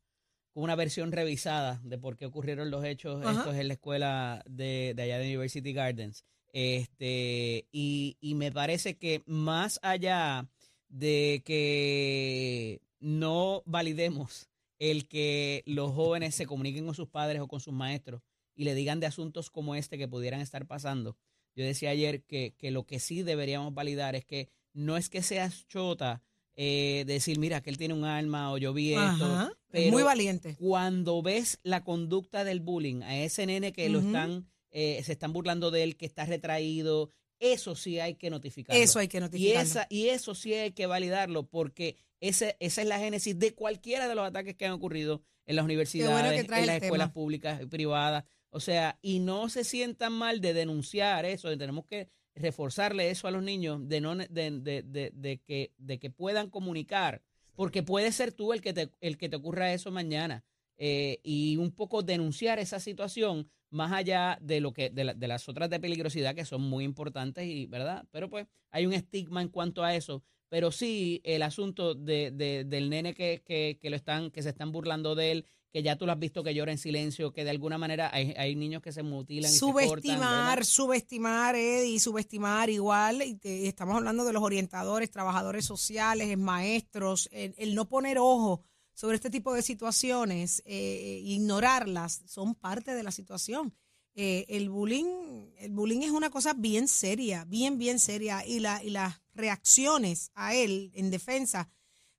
con 0.52 0.64
una 0.64 0.74
versión 0.76 1.12
revisada 1.12 1.80
de 1.82 1.96
por 1.96 2.18
qué 2.18 2.26
ocurrieron 2.26 2.70
los 2.70 2.84
hechos 2.84 3.24
Ajá. 3.24 3.38
estos 3.38 3.54
en 3.56 3.68
la 3.68 3.74
escuela 3.74 4.44
de, 4.46 4.92
de 4.94 5.02
allá 5.02 5.16
de 5.16 5.24
University 5.28 5.72
Gardens. 5.72 6.26
Este, 6.52 7.66
y, 7.72 8.18
y 8.20 8.34
me 8.34 8.52
parece 8.52 8.98
que 8.98 9.22
más 9.24 9.80
allá 9.82 10.46
de 10.90 11.42
que 11.44 12.82
no 13.00 13.62
validemos 13.64 14.50
el 14.90 15.08
que 15.08 15.62
los 15.66 15.92
jóvenes 15.92 16.34
se 16.34 16.46
comuniquen 16.46 16.84
con 16.84 16.94
sus 16.94 17.08
padres 17.08 17.40
o 17.40 17.48
con 17.48 17.60
sus 17.60 17.72
maestros 17.72 18.22
y 18.54 18.64
le 18.64 18.74
digan 18.74 19.00
de 19.00 19.06
asuntos 19.06 19.50
como 19.50 19.74
este 19.74 19.98
que 19.98 20.08
pudieran 20.08 20.40
estar 20.40 20.66
pasando. 20.66 21.16
Yo 21.56 21.64
decía 21.64 21.90
ayer 21.90 22.22
que, 22.24 22.54
que 22.58 22.70
lo 22.70 22.84
que 22.84 23.00
sí 23.00 23.22
deberíamos 23.22 23.72
validar 23.74 24.14
es 24.14 24.24
que 24.24 24.48
no 24.72 24.96
es 24.96 25.08
que 25.08 25.22
seas 25.22 25.66
chota 25.68 26.22
eh, 26.56 27.04
decir, 27.06 27.38
mira, 27.38 27.62
que 27.62 27.70
él 27.70 27.78
tiene 27.78 27.94
un 27.94 28.04
arma 28.04 28.52
o 28.52 28.58
yo 28.58 28.72
vi 28.72 28.92
esto, 28.92 29.24
Ajá, 29.24 29.52
pero 29.70 29.90
muy 29.90 30.02
valiente. 30.04 30.54
cuando 30.56 31.20
ves 31.20 31.58
la 31.64 31.82
conducta 31.82 32.44
del 32.44 32.60
bullying, 32.60 33.02
a 33.02 33.18
ese 33.18 33.46
nene 33.46 33.72
que 33.72 33.88
lo 33.88 33.98
están, 33.98 34.48
eh, 34.70 35.00
se 35.04 35.12
están 35.12 35.32
burlando 35.32 35.72
de 35.72 35.82
él, 35.82 35.96
que 35.96 36.06
está 36.06 36.26
retraído, 36.26 37.10
eso 37.40 37.74
sí 37.74 37.98
hay 37.98 38.14
que 38.14 38.30
notificarlo. 38.30 38.80
Eso 38.80 39.00
hay 39.00 39.08
que 39.08 39.16
y, 39.16 39.20
notificarlo. 39.20 39.62
esa, 39.62 39.86
y 39.90 40.08
eso 40.08 40.34
sí 40.36 40.54
hay 40.54 40.70
que 40.70 40.86
validarlo, 40.86 41.44
porque 41.44 41.96
ese, 42.20 42.56
esa 42.60 42.82
es 42.82 42.88
la 42.88 42.98
génesis 42.98 43.38
de 43.38 43.54
cualquiera 43.54 44.08
de 44.08 44.14
los 44.14 44.26
ataques 44.26 44.54
que 44.56 44.66
han 44.66 44.72
ocurrido 44.72 45.22
en 45.46 45.56
las 45.56 45.64
universidades, 45.64 46.40
en 46.40 46.50
las 46.50 46.60
el 46.60 46.70
escuelas 46.70 47.08
tema. 47.08 47.12
públicas 47.12 47.60
y 47.62 47.66
privadas. 47.66 48.24
O 48.50 48.60
sea, 48.60 48.98
y 49.02 49.18
no 49.18 49.48
se 49.48 49.64
sientan 49.64 50.12
mal 50.12 50.40
de 50.40 50.54
denunciar 50.54 51.24
eso, 51.24 51.52
y 51.52 51.58
tenemos 51.58 51.86
que 51.86 52.08
reforzarle 52.34 53.10
eso 53.10 53.28
a 53.28 53.30
los 53.30 53.42
niños, 53.42 53.80
de, 53.88 54.00
no, 54.00 54.16
de, 54.16 54.26
de, 54.28 54.82
de, 54.82 55.10
de 55.12 55.38
que, 55.40 55.72
de 55.76 55.98
que 55.98 56.10
puedan 56.10 56.50
comunicar, 56.50 57.22
porque 57.54 57.82
puede 57.82 58.10
ser 58.12 58.32
tú 58.32 58.52
el 58.52 58.60
que 58.60 58.72
te, 58.72 58.90
el 59.00 59.18
que 59.18 59.28
te 59.28 59.36
ocurra 59.36 59.72
eso 59.72 59.90
mañana. 59.90 60.44
Eh, 60.78 61.20
y 61.22 61.56
un 61.56 61.70
poco 61.72 62.02
denunciar 62.02 62.58
esa 62.58 62.80
situación 62.80 63.48
más 63.70 63.92
allá 63.92 64.38
de 64.40 64.60
lo 64.60 64.72
que 64.72 64.90
de, 64.90 65.04
la- 65.04 65.14
de 65.14 65.28
las 65.28 65.48
otras 65.48 65.68
de 65.70 65.80
peligrosidad 65.80 66.34
que 66.34 66.44
son 66.44 66.62
muy 66.62 66.84
importantes 66.84 67.46
y 67.46 67.66
verdad 67.66 68.04
pero 68.10 68.28
pues 68.30 68.46
hay 68.70 68.86
un 68.86 68.92
estigma 68.92 69.42
en 69.42 69.48
cuanto 69.48 69.82
a 69.84 69.94
eso 69.94 70.22
pero 70.48 70.70
sí 70.70 71.20
el 71.24 71.42
asunto 71.42 71.94
de, 71.94 72.30
de- 72.30 72.64
del 72.64 72.88
nene 72.90 73.14
que, 73.14 73.42
que, 73.44 73.78
que 73.80 73.90
lo 73.90 73.96
están 73.96 74.30
que 74.30 74.42
se 74.42 74.50
están 74.50 74.70
burlando 74.72 75.14
de 75.16 75.32
él 75.32 75.46
que 75.72 75.82
ya 75.82 75.96
tú 75.96 76.06
lo 76.06 76.12
has 76.12 76.18
visto 76.20 76.44
que 76.44 76.54
llora 76.54 76.70
en 76.70 76.78
silencio 76.78 77.32
que 77.32 77.42
de 77.42 77.50
alguna 77.50 77.78
manera 77.78 78.08
hay, 78.14 78.32
hay 78.36 78.54
niños 78.54 78.80
que 78.80 78.92
se 78.92 79.02
mutilan 79.02 79.50
y 79.50 79.54
se 79.54 79.58
cortan, 79.60 79.88
Subestimar, 79.88 80.64
subestimar, 80.64 81.56
Eddie, 81.56 81.98
subestimar 81.98 82.70
igual. 82.70 83.22
Y 83.22 83.34
te- 83.34 83.66
estamos 83.66 83.96
hablando 83.96 84.24
de 84.24 84.32
los 84.32 84.42
orientadores, 84.44 85.10
trabajadores 85.10 85.64
sociales, 85.64 86.38
maestros, 86.38 87.28
el, 87.32 87.54
el 87.58 87.74
no 87.74 87.88
poner 87.88 88.18
ojo 88.20 88.62
sobre 88.94 89.16
este 89.16 89.30
tipo 89.30 89.52
de 89.52 89.62
situaciones, 89.62 90.62
eh, 90.64 91.20
ignorarlas, 91.24 92.22
son 92.26 92.54
parte 92.54 92.94
de 92.94 93.02
la 93.02 93.10
situación. 93.10 93.74
Eh, 94.14 94.46
el 94.48 94.70
bullying, 94.70 95.50
el 95.58 95.72
bullying 95.72 96.02
es 96.02 96.12
una 96.12 96.30
cosa 96.30 96.54
bien 96.54 96.86
seria, 96.86 97.44
bien, 97.44 97.78
bien 97.78 97.98
seria. 97.98 98.46
Y, 98.46 98.60
la, 98.60 98.82
y 98.82 98.90
las 98.90 99.20
reacciones 99.34 100.30
a 100.34 100.54
él 100.54 100.92
en 100.94 101.10
defensa, 101.10 101.68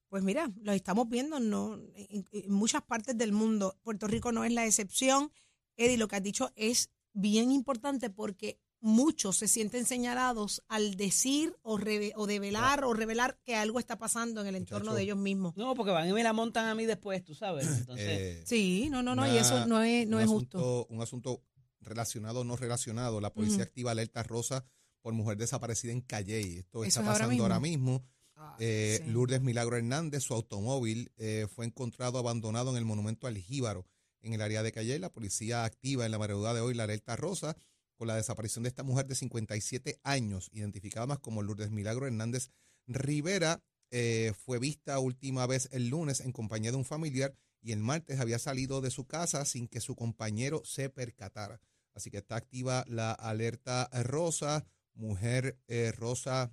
pues 0.09 0.21
mira, 0.21 0.51
lo 0.61 0.73
estamos 0.73 1.07
viendo 1.07 1.39
no, 1.39 1.79
en, 1.95 2.25
en 2.31 2.51
muchas 2.51 2.83
partes 2.83 3.17
del 3.17 3.31
mundo. 3.31 3.77
Puerto 3.81 4.07
Rico 4.07 4.33
no 4.33 4.43
es 4.43 4.51
la 4.51 4.65
excepción. 4.65 5.31
Eddie, 5.77 5.97
lo 5.97 6.09
que 6.09 6.17
has 6.17 6.23
dicho 6.23 6.51
es 6.55 6.89
bien 7.13 7.51
importante 7.51 8.09
porque 8.09 8.59
muchos 8.81 9.37
se 9.37 9.47
sienten 9.47 9.85
señalados 9.85 10.63
al 10.67 10.95
decir 10.95 11.55
o, 11.63 11.77
reve- 11.77 12.13
o 12.15 12.27
develar 12.27 12.83
o 12.83 12.93
revelar 12.93 13.39
que 13.43 13.55
algo 13.55 13.79
está 13.79 13.97
pasando 13.97 14.41
en 14.41 14.47
el 14.47 14.55
entorno 14.55 14.85
Muchacho. 14.85 14.95
de 14.97 15.03
ellos 15.03 15.17
mismos. 15.17 15.55
no 15.57 15.73
porque 15.75 15.91
van 15.91 16.07
y 16.09 16.13
me 16.13 16.23
la 16.23 16.33
montan 16.33 16.67
a 16.67 16.75
mí 16.75 16.85
después 16.85 17.23
tú 17.23 17.33
sabes 17.33 17.65
entonces 17.67 18.07
Eh, 18.07 18.43
Sí, 18.45 18.87
no, 18.91 19.01
no, 19.01 19.15
no, 19.15 19.25
y 19.31 19.37
eso 19.37 19.65
no 19.65 19.81
es, 19.81 20.07
no 20.07 20.19
es 20.19 20.25
asunto- 20.25 20.59
justo. 20.59 20.87
Un 20.93 21.01
asunto 21.01 21.43
relacionado 21.79 22.41
o 22.41 22.43
no 22.43 22.55
relacionado. 22.55 23.21
La 23.21 23.31
policía 23.33 23.63
activa 23.63 23.91
alerta 23.91 24.23
rosa 24.23 24.65
por 25.01 25.13
mujer 25.13 25.37
desaparecida 25.37 25.91
en 25.91 26.01
Calley. 26.01 26.57
Esto 26.57 26.83
está 26.83 27.01
es 27.01 27.07
ahora 27.07 27.19
pasando 27.25 27.43
ahora 27.43 27.59
mismo. 27.59 28.03
Ay, 28.35 28.55
Eh, 28.59 29.01
sí. 29.05 29.11
Lourdes 29.11 29.41
Milagro 29.41 29.77
Hernández, 29.77 30.23
su 30.23 30.33
automóvil 30.33 31.11
eh, 31.17 31.47
fue 31.53 31.65
encontrado 31.65 32.17
abandonado 32.17 32.71
en 32.71 32.77
el 32.77 32.85
monumento 32.85 33.27
al 33.27 33.37
Jíbaro 33.37 33.85
en 34.21 34.33
el 34.33 34.41
área 34.41 34.63
de 34.63 34.71
Calle. 34.71 34.97
La 34.99 35.11
policía 35.11 35.63
activa 35.63 36.05
en 36.05 36.11
la 36.11 36.17
madrugada 36.19 36.55
de 36.55 36.61
hoy 36.61 36.73
la 36.73 36.83
alerta 36.85 37.15
rosa 37.15 37.55
con 37.95 38.07
la 38.07 38.15
desaparición 38.15 38.63
de 38.63 38.69
esta 38.69 38.83
mujer 38.83 39.07
de 39.07 39.15
57 39.15 39.99
años, 40.03 40.49
identificada 40.53 41.07
más 41.07 41.19
como 41.19 41.41
Lourdes 41.41 41.71
Milagro 41.71 42.07
Hernández 42.07 42.49
Rivera. 42.87 43.63
Eh, 43.91 44.33
fue 44.37 44.59
vista 44.59 44.99
última 44.99 45.45
vez 45.47 45.69
el 45.71 45.89
lunes 45.89 46.19
en 46.19 46.31
compañía 46.31 46.71
de 46.71 46.77
un 46.77 46.85
familiar 46.85 47.35
y 47.61 47.71
el 47.71 47.79
martes 47.79 48.19
había 48.19 48.39
salido 48.39 48.81
de 48.81 48.91
su 48.91 49.05
casa 49.05 49.45
sin 49.45 49.67
que 49.67 49.81
su 49.81 49.95
compañero 49.95 50.61
se 50.65 50.89
percatara. 50.89 51.61
Así 51.93 52.11
que 52.11 52.17
está 52.17 52.35
activa 52.35 52.83
la 52.87 53.13
alerta 53.13 53.89
rosa, 54.03 54.65
mujer 54.93 55.57
eh, 55.67 55.91
rosa, 55.91 56.51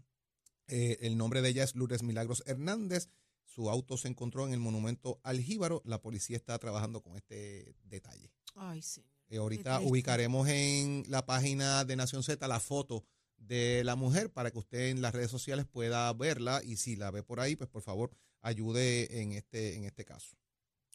eh, 0.69 1.07
el 1.07 1.19
nombre 1.19 1.43
de 1.43 1.51
ella 1.51 1.65
es 1.65 1.75
Lourdes 1.75 2.03
Milagros 2.03 2.43
Hernández. 2.47 3.11
Su 3.45 3.69
auto 3.69 3.99
se 3.99 4.09
encontró 4.09 4.47
en 4.47 4.55
el 4.55 4.61
monumento 4.61 5.21
Aljíbaro. 5.23 5.83
La 5.85 6.01
policía 6.01 6.37
está 6.37 6.59
trabajando 6.59 7.03
con 7.03 7.17
este 7.17 7.77
detalle. 7.85 8.33
Ay, 8.55 8.81
sí. 8.81 9.05
Eh, 9.33 9.39
ahorita 9.39 9.81
ubicaremos 9.81 10.47
en 10.49 11.05
la 11.09 11.25
página 11.25 11.87
de 11.87 11.97
Nación 11.97 12.23
Z 12.23 12.47
la 12.47 12.61
foto 12.61 13.03
de 13.39 13.83
la 13.83 13.97
mujer 13.97 14.31
para 14.31 14.51
que 14.51 14.59
usted 14.59 14.91
en 14.91 15.01
las 15.01 15.15
redes 15.15 15.31
sociales 15.31 15.65
pueda 15.67 16.12
verla 16.12 16.61
y 16.62 16.77
si 16.77 16.97
la 16.97 17.11
ve 17.11 17.23
por 17.23 17.41
ahí, 17.41 17.57
pues 17.57 17.71
por 17.71 17.81
favor 17.81 18.11
ayude 18.43 19.23
en 19.23 19.33
este, 19.33 19.75
en 19.77 19.85
este 19.85 20.05
caso. 20.05 20.37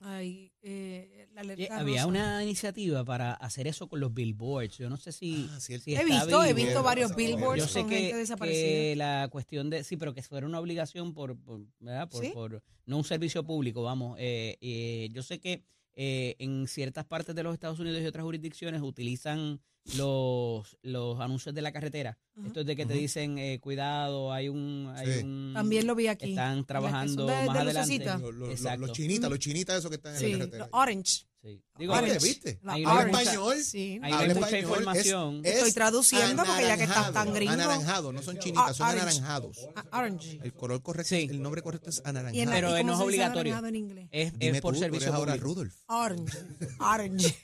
Ay, 0.01 0.51
eh, 0.61 1.27
la 1.33 1.41
Oye, 1.41 1.53
alerta 1.53 1.79
había 1.79 1.95
rosa. 2.03 2.07
una 2.07 2.43
iniciativa 2.43 3.03
para 3.03 3.33
hacer 3.33 3.65
eso 3.65 3.89
con 3.89 3.99
los 3.99 4.13
billboards. 4.13 4.77
Yo 4.77 4.87
no 4.91 4.97
sé 4.97 5.11
si, 5.11 5.49
Ah, 5.51 5.59
si 5.59 5.73
He 5.73 6.05
visto, 6.05 6.43
he 6.43 6.53
visto 6.53 6.83
varios 6.83 7.15
billboards 7.15 7.63
Yo 7.63 7.67
sé 7.67 7.79
con 7.79 7.89
que, 7.89 7.97
gente 8.01 8.17
desaparecida. 8.17 8.61
que 8.67 8.95
la 8.95 9.29
cuestión 9.31 9.71
de, 9.71 9.83
sí, 9.83 9.97
pero 9.97 10.13
que 10.13 10.21
fuera 10.21 10.45
una 10.45 10.59
obligación 10.59 11.15
por, 11.15 11.35
por, 11.39 11.65
¿verdad? 11.79 12.07
por, 12.07 12.23
¿Sí? 12.23 12.29
por- 12.31 12.61
no 12.85 12.97
un 12.97 13.03
servicio 13.03 13.43
público, 13.43 13.81
vamos. 13.81 14.15
Eh, 14.19 14.59
eh, 14.61 15.09
yo 15.11 15.23
sé 15.23 15.39
que 15.39 15.63
eh, 15.99 16.35
en 16.37 16.67
ciertas 16.67 17.03
partes 17.05 17.35
de 17.35 17.41
los 17.43 17.53
Estados 17.53 17.79
Unidos 17.79 18.01
y 18.01 18.05
otras 18.05 18.23
jurisdicciones 18.23 18.81
utilizan 18.81 19.59
los, 19.95 20.77
los 20.83 21.19
anuncios 21.19 21.55
de 21.55 21.61
la 21.61 21.71
carretera. 21.71 22.17
Ajá. 22.37 22.47
Esto 22.47 22.59
es 22.61 22.65
de 22.65 22.75
que 22.75 22.85
te 22.85 22.93
dicen, 22.93 23.37
eh, 23.37 23.59
cuidado, 23.59 24.31
hay 24.31 24.47
un... 24.49 24.91
Hay 24.95 25.23
un 25.23 25.51
También 25.53 25.87
lo 25.87 25.95
vi 25.95 26.07
aquí. 26.07 26.29
Están 26.29 26.65
trabajando 26.65 27.25
de- 27.25 27.33
más 27.45 27.53
de 27.53 27.59
adelante. 27.61 28.05
Los, 28.33 28.91
chinitas, 28.91 29.29
los 29.29 29.39
chinitas 29.39 29.77
esos 29.79 29.89
que 29.89 29.95
están 29.95 30.15
en 30.15 30.31
la 30.33 30.37
carretera. 30.39 30.65
los 30.65 30.69
orange. 30.73 31.26
Sí. 31.43 31.61
Digo, 31.77 31.93
Orange. 31.93 32.17
¿Viste? 32.19 32.59
Ahí 32.65 32.83
Habla 32.83 33.21
español. 33.21 33.63
Sí. 33.63 33.99
Ahí 34.01 34.11
Habla 34.11 34.19
hay 34.19 34.27
mucha 34.27 34.39
español, 34.39 34.55
es- 34.55 34.63
información. 34.63 35.41
es 35.45 35.55
Estoy 35.55 35.71
traduciendo 35.71 36.43
porque 36.43 36.63
ya 36.63 36.77
que 36.77 36.83
estás 36.83 37.13
tan 37.13 37.33
gringo. 37.33 37.53
Anaranjado, 37.53 38.11
no 38.11 38.21
son 38.21 38.37
chinitas, 38.39 38.75
son 38.75 38.87
Ah, 38.87 38.89
orange. 38.91 39.01
anaranjados. 39.17 39.57
Ah, 39.75 39.85
orange. 39.99 40.39
El 40.43 40.53
color 40.53 40.81
correcto, 40.81 41.09
Sí. 41.15 41.27
el 41.29 41.41
nombre 41.41 41.61
correcto 41.61 41.89
es 41.89 42.01
anaranjado. 42.03 42.51
Pero 42.51 42.79
¿y 42.79 42.83
no 42.83 42.93
es 42.95 42.99
obligatorio. 42.99 43.57
en 43.65 43.75
inglés? 43.75 44.09
Es, 44.11 44.33
es 44.39 44.61
por 44.61 44.73
tú, 44.73 44.79
tú 44.79 44.85
eres 44.85 44.99
servicio 44.99 45.13
ahora 45.13 45.33
público. 45.33 45.47
Rudolf. 45.47 45.75
Orange. 45.87 46.37
Orange. 46.79 47.37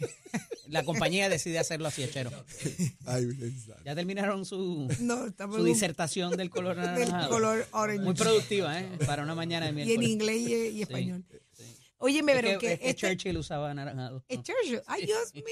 La 0.68 0.84
compañía 0.84 1.30
decide 1.30 1.60
hacerlo 1.60 1.88
así, 1.88 2.02
Echero. 2.04 2.32
Ay, 3.06 3.26
exacto. 3.42 3.84
Ya 3.86 3.94
terminaron 3.96 4.44
su, 4.46 4.88
No, 5.00 5.28
su 5.56 5.64
disertación 5.64 6.36
del 6.36 6.50
color 6.50 6.76
del 6.78 6.86
anaranjado. 6.90 7.30
color 7.30 7.68
orange. 7.72 8.04
Muy 8.04 8.16
productiva, 8.16 8.80
¿eh? 8.82 8.90
Para 9.06 9.22
una 9.24 9.36
mañana 9.36 9.68
de 9.72 9.72
y 9.86 9.94
en 9.94 10.00
miércoles. 10.00 10.10
inglés 10.10 10.38
y, 10.74 10.78
y 10.80 10.82
español. 10.82 11.24
sí. 11.32 11.38
Óyeme, 12.04 12.34
pero 12.34 12.60
que, 12.60 12.68
que, 12.68 12.74
es 12.74 12.80
que 12.80 12.90
este- 12.90 13.08
Churchill 13.08 13.38
usaba 13.38 13.72
anaranjado. 13.72 14.24
Es 14.28 14.42
Churchill. 14.44 14.82
Ay, 14.88 15.06
Dios 15.06 15.34
mío. 15.34 15.44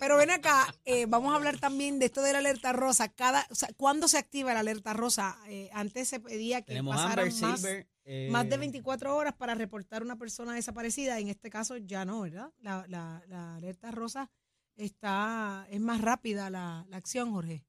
Pero 0.00 0.16
ven 0.16 0.30
acá, 0.30 0.74
eh, 0.84 1.06
vamos 1.06 1.32
a 1.32 1.36
hablar 1.36 1.58
también 1.60 1.98
de 1.98 2.06
esto 2.06 2.20
de 2.22 2.32
la 2.32 2.40
alerta 2.40 2.72
rosa. 2.72 3.08
Cada, 3.08 3.46
o 3.50 3.54
sea, 3.54 3.68
¿Cuándo 3.76 4.08
se 4.08 4.18
activa 4.18 4.52
la 4.54 4.60
alerta 4.60 4.92
rosa? 4.92 5.38
Eh, 5.48 5.70
antes 5.72 6.08
se 6.08 6.18
pedía 6.20 6.62
que 6.62 6.68
Tenemos 6.72 6.96
pasaran 6.96 7.28
Amber, 7.28 7.42
más, 7.42 7.60
Silver. 7.60 7.88
eh, 8.04 8.28
más 8.30 8.48
de 8.48 8.56
24 8.56 9.16
horas 9.16 9.34
para 9.34 9.54
reportar 9.54 10.02
una 10.02 10.16
persona 10.16 10.54
desaparecida. 10.54 11.18
En 11.20 11.28
este 11.28 11.48
caso 11.50 11.76
ya 11.76 12.04
no, 12.04 12.22
¿verdad? 12.22 12.50
La, 12.58 12.84
la- 12.88 13.22
la 13.28 13.56
alerta 13.56 13.90
rosa 13.92 14.30
está 14.76 15.66
es 15.70 15.80
más 15.80 16.00
rápida 16.00 16.50
la, 16.50 16.86
la 16.88 16.96
acción, 16.96 17.32
Jorge. 17.32 17.64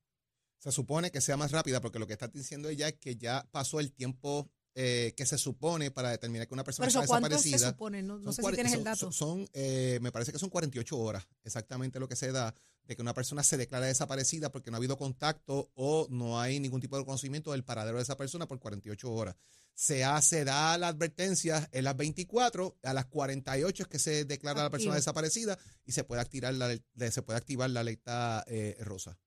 Se 0.58 0.72
supone 0.72 1.12
que 1.12 1.22
sea 1.22 1.38
más 1.38 1.52
rápida 1.52 1.80
porque 1.80 2.00
lo 2.00 2.08
que 2.08 2.14
está 2.14 2.28
diciendo 2.28 2.70
ella 2.70 2.88
es 2.90 2.96
que 2.96 3.16
ya 3.16 3.46
pasó 3.52 3.80
el 3.80 3.94
tiempo 3.94 4.50
eh, 4.82 5.14
que 5.14 5.26
se 5.26 5.38
supone 5.38 5.92
para 5.92 6.10
determinar 6.10 6.48
que 6.48 6.54
una 6.54 6.64
persona 6.64 6.86
Por 6.86 6.90
eso, 6.90 7.02
está 7.02 7.08
¿cuánto 7.10 7.38
se 7.38 7.50
desaparecida. 7.50 7.72
supone? 7.72 8.02
No, 8.02 8.32
sé 8.32 8.42
si 8.42 8.52
tienes 8.54 8.72
el 8.72 8.86
dato. 8.86 9.12
Son, 9.12 9.14
son, 9.14 9.50
eh, 9.52 10.00
me 10.02 10.10
parece 10.10 10.32
que 10.32 10.40
son 10.40 10.50
48 10.50 10.98
horas 10.98 11.28
exactamente 11.44 12.00
lo 12.00 12.08
que 12.08 12.16
se 12.16 12.32
da 12.32 12.56
de 12.86 12.96
que 12.96 13.02
una 13.02 13.14
persona 13.14 13.44
se 13.44 13.58
declara 13.58 13.88
desaparecida 13.88 14.54
porque 14.54 14.72
no 14.72 14.78
ha 14.78 14.80
habido 14.80 14.98
contacto 14.98 15.70
o 15.76 16.08
no 16.10 16.40
hay 16.40 16.62
ningún 16.62 16.80
tipo 16.80 16.98
de 16.98 17.04
conocimiento 17.04 17.52
del 17.52 17.66
paradero 17.66 17.98
de 17.98 18.04
esa 18.04 18.16
persona 18.16 18.48
por 18.48 18.58
48 18.58 19.12
horas. 19.12 19.36
Se 19.74 20.06
hace, 20.06 20.46
da 20.46 20.78
la 20.78 20.88
advertencia 20.88 21.68
en 21.74 21.84
las 21.84 21.98
24, 21.98 22.78
a 22.82 22.94
las 22.94 23.06
48 23.08 23.84
es 23.84 23.90
que 23.90 24.00
se 24.00 24.24
declara 24.24 24.64
la 24.64 24.70
persona 24.70 24.96
desaparecida 24.96 25.60
y 25.84 25.92
se 25.92 26.06
puede 26.06 26.22
activar 26.22 26.54
la, 26.54 26.70
se 27.12 27.22
puede 27.22 27.36
activar 27.36 27.70
la 27.70 27.82
alerta 27.82 28.46
eh, 28.48 28.78
rosa. 28.80 29.20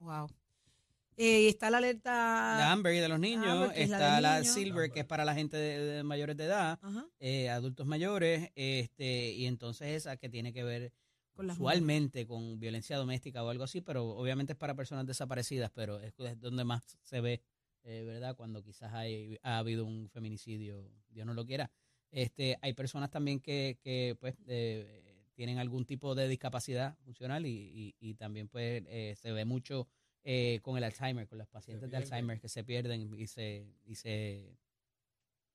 Wow. 0.00 0.28
Eh, 1.22 1.48
está 1.48 1.68
la 1.68 1.78
alerta. 1.78 2.10
La 2.10 2.72
Amber 2.72 2.98
de 2.98 3.06
los 3.06 3.20
niños. 3.20 3.44
Amber, 3.44 3.76
la 3.76 3.82
está 3.82 4.20
la. 4.22 4.42
Silver, 4.42 4.90
que 4.90 5.00
es 5.00 5.06
para 5.06 5.26
la 5.26 5.34
gente 5.34 5.54
de, 5.58 5.78
de 5.78 6.02
mayores 6.02 6.34
de 6.34 6.44
edad. 6.44 6.78
Eh, 7.18 7.50
adultos 7.50 7.86
mayores. 7.86 8.50
este 8.54 9.32
Y 9.32 9.44
entonces 9.44 9.88
esa 9.88 10.16
que 10.16 10.30
tiene 10.30 10.54
que 10.54 10.64
ver 10.64 10.94
usualmente 11.36 12.26
con 12.26 12.58
violencia 12.58 12.96
doméstica 12.96 13.44
o 13.44 13.50
algo 13.50 13.64
así, 13.64 13.82
pero 13.82 14.08
obviamente 14.08 14.54
es 14.54 14.58
para 14.58 14.74
personas 14.74 15.06
desaparecidas, 15.06 15.70
pero 15.74 16.00
es 16.00 16.14
donde 16.40 16.64
más 16.64 16.98
se 17.02 17.20
ve, 17.20 17.42
eh, 17.82 18.02
¿verdad? 18.06 18.34
Cuando 18.34 18.62
quizás 18.62 18.94
hay, 18.94 19.38
ha 19.42 19.58
habido 19.58 19.84
un 19.84 20.08
feminicidio, 20.08 20.90
Dios 21.10 21.26
no 21.26 21.34
lo 21.34 21.44
quiera. 21.44 21.70
Este, 22.10 22.58
hay 22.62 22.72
personas 22.72 23.10
también 23.10 23.40
que, 23.40 23.78
que 23.82 24.16
pues, 24.18 24.36
eh, 24.46 25.26
tienen 25.34 25.58
algún 25.58 25.84
tipo 25.84 26.14
de 26.14 26.28
discapacidad 26.28 26.96
funcional 27.04 27.44
y, 27.44 27.94
y, 28.00 28.10
y 28.10 28.14
también 28.14 28.48
pues 28.48 28.82
eh, 28.86 29.14
se 29.16 29.32
ve 29.32 29.44
mucho 29.44 29.86
eh, 30.24 30.60
con 30.62 30.76
el 30.76 30.84
Alzheimer, 30.84 31.26
con 31.26 31.38
los 31.38 31.48
pacientes 31.48 31.90
de 31.90 31.96
Alzheimer 31.96 32.40
que 32.40 32.48
se 32.48 32.64
pierden 32.64 33.12
y 33.18 33.26
se, 33.26 33.66
y 33.86 33.94
se 33.94 34.56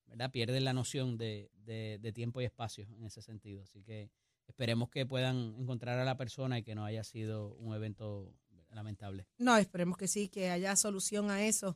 ¿verdad? 0.06 0.30
pierden 0.30 0.64
la 0.64 0.72
noción 0.72 1.16
de, 1.16 1.50
de, 1.64 1.98
de 2.00 2.12
tiempo 2.12 2.40
y 2.40 2.44
espacio 2.44 2.86
en 2.90 3.04
ese 3.04 3.22
sentido. 3.22 3.62
Así 3.62 3.82
que 3.82 4.10
esperemos 4.46 4.90
que 4.90 5.06
puedan 5.06 5.54
encontrar 5.58 5.98
a 5.98 6.04
la 6.04 6.16
persona 6.16 6.58
y 6.58 6.62
que 6.62 6.74
no 6.74 6.84
haya 6.84 7.04
sido 7.04 7.54
un 7.56 7.74
evento 7.74 8.34
lamentable. 8.70 9.26
No, 9.38 9.56
esperemos 9.56 9.96
que 9.96 10.08
sí, 10.08 10.28
que 10.28 10.50
haya 10.50 10.76
solución 10.76 11.30
a 11.30 11.44
eso 11.44 11.74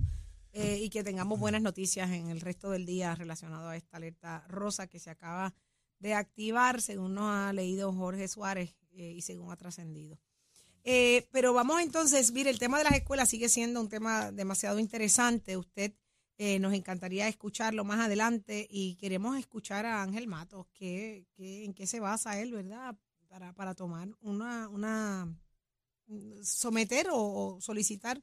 eh, 0.53 0.79
y 0.79 0.91
que 0.91 1.03
tengamos 1.03 1.39
buenas 1.39 1.63
noticias 1.63 2.11
en 2.11 2.29
el 2.29 2.41
resto 2.41 2.71
del 2.71 2.87
día 2.87 3.15
relacionado 3.15 3.69
a 3.69 3.77
esta 3.77 3.97
alerta 3.97 4.45
rosa 4.49 4.87
que 4.87 4.99
se 4.99 5.11
acaba 5.11 5.55
de 5.99 6.15
activar, 6.15 6.81
según 6.81 7.15
nos 7.15 7.31
ha 7.31 7.53
leído 7.53 7.93
Jorge 7.93 8.29
Suárez 8.29 8.77
eh, 8.93 9.13
y 9.13 9.23
según 9.23 9.53
ha 9.53 9.57
trascendido. 9.57 10.19
Eh, 10.85 11.29
pero 11.31 11.53
vamos 11.53 11.81
entonces, 11.83 12.33
mire, 12.33 12.51
el 12.51 12.59
tema 12.59 12.79
de 12.79 12.85
las 12.85 12.95
escuelas 12.95 13.29
sigue 13.29 13.49
siendo 13.49 13.81
un 13.81 13.89
tema 13.89 14.33
demasiado 14.33 14.79
interesante. 14.79 15.57
Usted 15.57 15.93
eh, 16.39 16.59
nos 16.59 16.73
encantaría 16.73 17.29
escucharlo 17.29 17.85
más 17.85 18.01
adelante 18.01 18.67
y 18.71 18.95
queremos 18.97 19.39
escuchar 19.39 19.85
a 19.85 20.03
Ángel 20.03 20.27
Matos, 20.27 20.67
que, 20.73 21.27
que- 21.35 21.65
en 21.65 21.75
qué 21.75 21.87
se 21.87 22.01
basa 22.01 22.41
él, 22.41 22.53
¿verdad? 22.53 22.97
Para, 23.29 23.53
para 23.53 23.75
tomar 23.75 24.09
una, 24.23 24.69
una 24.69 25.29
someter 26.43 27.09
o, 27.11 27.57
o 27.57 27.61
solicitar 27.61 28.23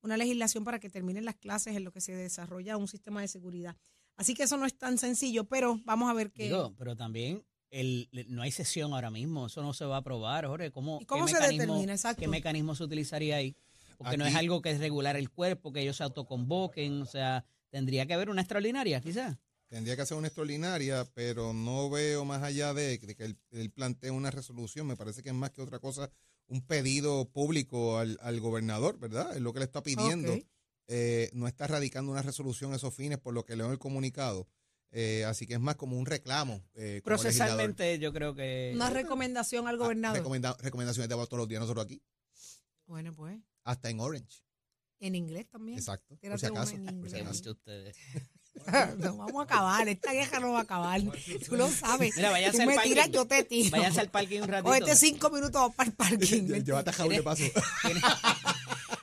una 0.00 0.16
legislación 0.16 0.64
para 0.64 0.78
que 0.78 0.88
terminen 0.88 1.24
las 1.24 1.36
clases 1.36 1.76
en 1.76 1.84
lo 1.84 1.92
que 1.92 2.00
se 2.00 2.14
desarrolla 2.14 2.76
un 2.76 2.88
sistema 2.88 3.20
de 3.20 3.28
seguridad. 3.28 3.76
Así 4.16 4.34
que 4.34 4.44
eso 4.44 4.56
no 4.56 4.64
es 4.66 4.76
tan 4.76 4.96
sencillo, 4.98 5.44
pero 5.44 5.80
vamos 5.84 6.08
a 6.10 6.14
ver 6.14 6.30
qué. 6.32 6.44
Digo, 6.44 6.74
pero 6.76 6.96
también 6.96 7.44
el, 7.70 8.08
no 8.28 8.42
hay 8.42 8.50
sesión 8.50 8.92
ahora 8.92 9.10
mismo, 9.10 9.46
eso 9.46 9.62
no 9.62 9.72
se 9.74 9.84
va 9.84 9.96
a 9.96 9.98
aprobar, 10.00 10.46
Jorge. 10.46 10.70
¿Cómo, 10.70 10.98
¿Y 11.00 11.04
cómo 11.06 11.26
qué 11.26 11.32
se 11.32 11.38
mecanismo- 11.38 11.58
determina? 11.60 11.92
Exacto. 11.92 12.20
¿Qué 12.20 12.28
mecanismo 12.28 12.74
se 12.74 12.84
utilizaría 12.84 13.36
ahí? 13.36 13.56
Porque 13.96 14.16
no 14.16 14.26
es 14.26 14.34
algo 14.34 14.62
que 14.62 14.70
es 14.70 14.78
regular 14.78 15.16
el 15.16 15.28
cuerpo, 15.30 15.72
que 15.72 15.80
ellos 15.80 15.96
se 15.96 16.04
autoconvoquen, 16.04 17.02
o 17.02 17.06
sea, 17.06 17.44
tendría 17.70 18.06
que 18.06 18.14
haber 18.14 18.30
una 18.30 18.42
extraordinaria, 18.42 19.00
quizás. 19.00 19.36
Tendría 19.68 19.96
que 19.96 20.06
ser 20.06 20.16
una 20.16 20.28
extraordinaria, 20.28 21.04
pero 21.14 21.52
no 21.52 21.90
veo 21.90 22.24
más 22.24 22.42
allá 22.42 22.72
de, 22.72 22.96
de 22.98 23.14
que 23.16 23.24
él, 23.24 23.38
él 23.50 23.70
plantee 23.70 24.10
una 24.10 24.30
resolución. 24.30 24.86
Me 24.86 24.96
parece 24.96 25.22
que 25.22 25.28
es 25.30 25.34
más 25.34 25.50
que 25.50 25.60
otra 25.62 25.78
cosa 25.78 26.10
un 26.46 26.62
pedido 26.62 27.26
público 27.28 27.98
al, 27.98 28.18
al 28.22 28.40
gobernador, 28.40 28.98
¿verdad? 28.98 29.34
Es 29.36 29.42
lo 29.42 29.52
que 29.52 29.58
le 29.58 29.66
está 29.66 29.82
pidiendo. 29.82 30.38
Eh, 30.86 31.28
no 31.34 31.46
está 31.46 31.66
radicando 31.66 32.10
una 32.10 32.22
resolución 32.22 32.72
a 32.72 32.76
esos 32.76 32.94
fines, 32.94 33.18
por 33.18 33.34
lo 33.34 33.44
que 33.44 33.56
leo 33.56 33.66
en 33.66 33.72
el 33.72 33.78
comunicado. 33.78 34.46
Eh, 34.90 35.24
así 35.26 35.46
que 35.46 35.54
es 35.54 35.60
más 35.60 35.76
como 35.76 35.98
un 35.98 36.06
reclamo. 36.06 36.62
eh, 36.74 37.00
como 37.04 37.16
legislador. 37.16 37.56
Procesalmente 37.56 37.98
yo 37.98 38.12
creo 38.12 38.34
que... 38.34 38.72
Una 38.74 38.88
recomendación 38.90 39.68
al 39.68 39.74
Ah, 39.74 39.78
gobernador. 39.78 40.18
recomenda- 40.22 40.56
recomendaciones 40.60 41.08
de 41.08 41.14
todos 41.14 41.32
los 41.38 41.48
días 41.48 41.60
nosotros 41.60 41.84
aquí, 41.84 42.02
bueno, 42.86 43.14
pues, 43.14 43.38
hasta 43.64 43.90
en 43.90 44.00
Orange. 44.00 44.42
en 45.00 45.14
inglés 45.14 45.46
también. 45.50 45.78
Exacto. 45.78 46.16
Por 46.16 46.40
si 46.40 46.46
acaso. 46.46 46.74
en 46.74 47.00
por 47.00 47.10
si 47.10 47.16
acaso. 47.20 47.50
ustedes. 47.50 47.96
no 48.98 49.16
vamos 49.16 49.40
a 49.40 49.44
acabar, 49.44 49.86
esta 49.88 50.12
guerra 50.12 50.40
no 50.40 50.52
va 50.52 50.60
a 50.60 50.62
acabar. 50.62 51.00
Tú 51.48 51.56
lo 51.56 51.68
sabes. 51.68 52.16
Mira, 52.16 52.30
váyanse 52.30 52.56
Tú 52.56 52.62
al 52.62 52.66
me 52.68 52.74
parking. 52.76 52.90
tiras, 52.90 53.10
yo 53.10 53.26
te 53.26 53.44
tiro. 53.44 53.70
Váyanse 53.70 54.00
al 54.00 54.10
parking 54.10 54.40
un 54.40 54.48
ratito. 54.48 54.68
Cógete 54.70 54.96
cinco 54.96 55.30
minutos 55.30 55.74
para 55.76 55.90
el 55.90 55.94
parking. 55.94 56.46
Llévate 56.64 56.90
a 56.90 56.92
Jaúl 56.94 57.14
de 57.14 57.22
paso. 57.22 57.44
Tienen- 57.82 58.02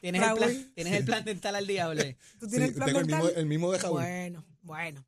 ¿Tienes, 0.02 0.22
el 0.24 0.34
plan, 0.36 0.72
¿Tienes 0.76 0.94
el 0.94 1.06
plan 1.06 1.24
dental 1.26 1.56
al 1.56 1.68
diablo? 1.68 2.02
¿Tú 2.40 2.48
tienes 2.48 2.70
Sí, 2.70 2.74
el 2.74 2.74
plan 2.76 2.86
tengo 2.88 3.00
el 3.00 3.06
mismo, 3.06 3.28
el 3.30 3.46
mismo 3.46 3.72
de 3.72 3.78
Raúl. 3.80 4.02
Bueno, 4.02 4.46
bueno. 4.66 5.06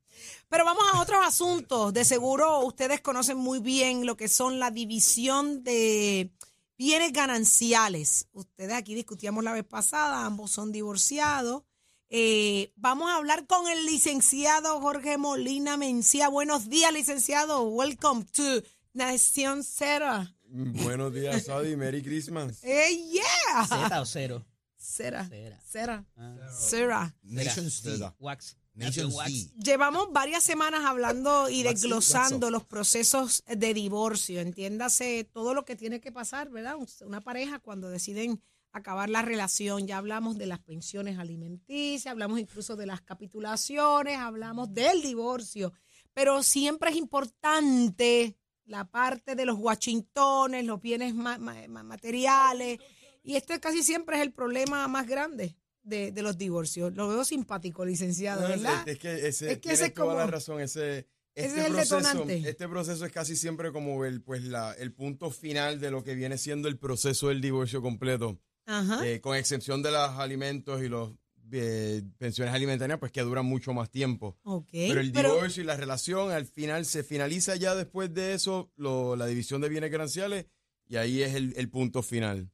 Pero 0.48 0.64
vamos 0.64 0.84
a 0.92 1.00
otros 1.00 1.20
asuntos. 1.26 1.92
De 1.92 2.04
seguro 2.04 2.60
ustedes 2.60 3.00
conocen 3.00 3.36
muy 3.36 3.60
bien 3.60 4.06
lo 4.06 4.16
que 4.16 4.28
son 4.28 4.58
la 4.58 4.70
división 4.70 5.62
de 5.64 6.30
bienes 6.78 7.12
gananciales. 7.12 8.28
Ustedes 8.32 8.72
aquí 8.72 8.94
discutíamos 8.94 9.44
la 9.44 9.52
vez 9.52 9.64
pasada, 9.64 10.24
ambos 10.24 10.50
son 10.52 10.72
divorciados. 10.72 11.64
Eh, 12.10 12.72
vamos 12.76 13.10
a 13.10 13.16
hablar 13.16 13.46
con 13.46 13.68
el 13.68 13.84
licenciado 13.84 14.80
Jorge 14.80 15.18
Molina 15.18 15.76
Mencía. 15.76 16.28
Buenos 16.28 16.70
días, 16.70 16.92
licenciado. 16.92 17.64
Welcome 17.64 18.24
to 18.32 18.62
Nación 18.94 19.62
Cera. 19.62 20.34
Buenos 20.44 21.12
días, 21.12 21.44
Saudi. 21.44 21.76
Merry 21.76 22.02
Christmas. 22.02 22.60
¡Eh, 22.64 23.10
yeah! 23.12 23.66
¿Z 23.66 24.00
o 24.00 24.06
cero? 24.06 24.46
Cera. 24.78 25.28
Cera. 25.28 25.60
Cera. 25.60 26.04
Ah, 26.16 26.36
Cera. 26.58 27.14
Nations 27.22 27.82
D. 27.82 28.10
wax. 28.18 28.56
Llevamos 29.62 30.12
varias 30.12 30.44
semanas 30.44 30.84
hablando 30.84 31.48
y 31.48 31.62
desglosando 31.62 32.50
los 32.50 32.64
procesos 32.64 33.42
de 33.46 33.74
divorcio. 33.74 34.40
Entiéndase 34.40 35.24
todo 35.32 35.54
lo 35.54 35.64
que 35.64 35.76
tiene 35.76 36.00
que 36.00 36.12
pasar, 36.12 36.48
¿verdad? 36.50 36.76
Una 37.04 37.20
pareja 37.20 37.58
cuando 37.58 37.90
deciden 37.90 38.40
acabar 38.72 39.08
la 39.10 39.22
relación. 39.22 39.86
Ya 39.86 39.98
hablamos 39.98 40.38
de 40.38 40.46
las 40.46 40.60
pensiones 40.60 41.18
alimenticias, 41.18 42.10
hablamos 42.10 42.38
incluso 42.38 42.76
de 42.76 42.86
las 42.86 43.00
capitulaciones, 43.00 44.18
hablamos 44.18 44.72
del 44.72 45.02
divorcio. 45.02 45.72
Pero 46.14 46.42
siempre 46.42 46.90
es 46.90 46.96
importante 46.96 48.36
la 48.64 48.84
parte 48.84 49.34
de 49.34 49.44
los 49.46 49.58
Washingtones, 49.58 50.64
los 50.64 50.80
bienes 50.80 51.14
ma- 51.14 51.38
materiales. 51.38 52.78
Y 53.22 53.36
este 53.36 53.60
casi 53.60 53.82
siempre 53.82 54.16
es 54.16 54.22
el 54.22 54.32
problema 54.32 54.86
más 54.88 55.06
grande 55.06 55.56
de, 55.88 56.12
de 56.12 56.22
los 56.22 56.36
divorcios. 56.38 56.94
Lo 56.94 57.08
veo 57.08 57.24
simpático, 57.24 57.84
licenciado, 57.84 58.42
No, 58.42 58.48
¿verdad? 58.48 58.82
es, 58.86 58.94
es 58.94 58.98
que 58.98 59.14
ese, 59.28 59.46
Es 59.50 59.54
que 59.54 59.56
tienes 59.56 59.80
ese 59.80 59.88
es 59.88 59.94
toda 59.94 60.06
como- 60.08 60.18
la 60.18 60.26
razón. 60.26 60.60
Ese, 60.60 61.06
Ese 61.34 61.46
este 61.46 61.60
es 61.60 61.66
el 61.66 61.72
proceso, 61.72 61.96
detonante. 61.96 62.48
Este 62.48 62.68
proceso 62.68 63.04
es 63.06 63.12
casi 63.12 63.36
siempre 63.36 63.72
como 63.72 64.04
el, 64.04 64.22
pues 64.22 64.42
la, 64.44 64.72
el 64.74 64.92
punto 64.92 65.30
final 65.30 65.80
de 65.80 65.90
lo 65.90 66.02
que 66.04 66.14
viene 66.14 66.36
siendo 66.38 66.68
el 66.68 66.78
proceso 66.78 67.28
del 67.28 67.40
divorcio 67.40 67.80
completo. 67.82 68.38
Ajá. 68.66 69.06
Eh, 69.06 69.20
con 69.20 69.36
excepción 69.36 69.82
de 69.82 69.90
los 69.92 70.10
alimentos 70.18 70.82
y 70.82 70.88
los 70.88 71.12
eh, 71.52 72.02
pensiones 72.18 72.52
alimentarias, 72.52 72.98
pues 72.98 73.10
que 73.12 73.22
duran 73.22 73.46
mucho 73.46 73.72
más 73.72 73.90
tiempo. 73.90 74.36
ok. 74.42 74.68
Pero 74.70 75.00
el 75.00 75.12
Pero- 75.12 75.32
divorcio 75.34 75.62
y 75.62 75.66
la 75.66 75.76
relación 75.76 76.30
al 76.30 76.44
final 76.44 76.84
se 76.84 77.02
finaliza 77.02 77.56
ya 77.56 77.74
después 77.74 78.12
de 78.12 78.34
eso, 78.34 78.70
lo- 78.76 79.16
la 79.16 79.24
división 79.26 79.62
de 79.62 79.70
bienes 79.70 79.90
gananciales, 79.90 80.44
y 80.86 80.96
ahí 80.96 81.22
es 81.22 81.34
el, 81.34 81.54
el 81.56 81.70
punto 81.70 82.02
final. 82.02 82.50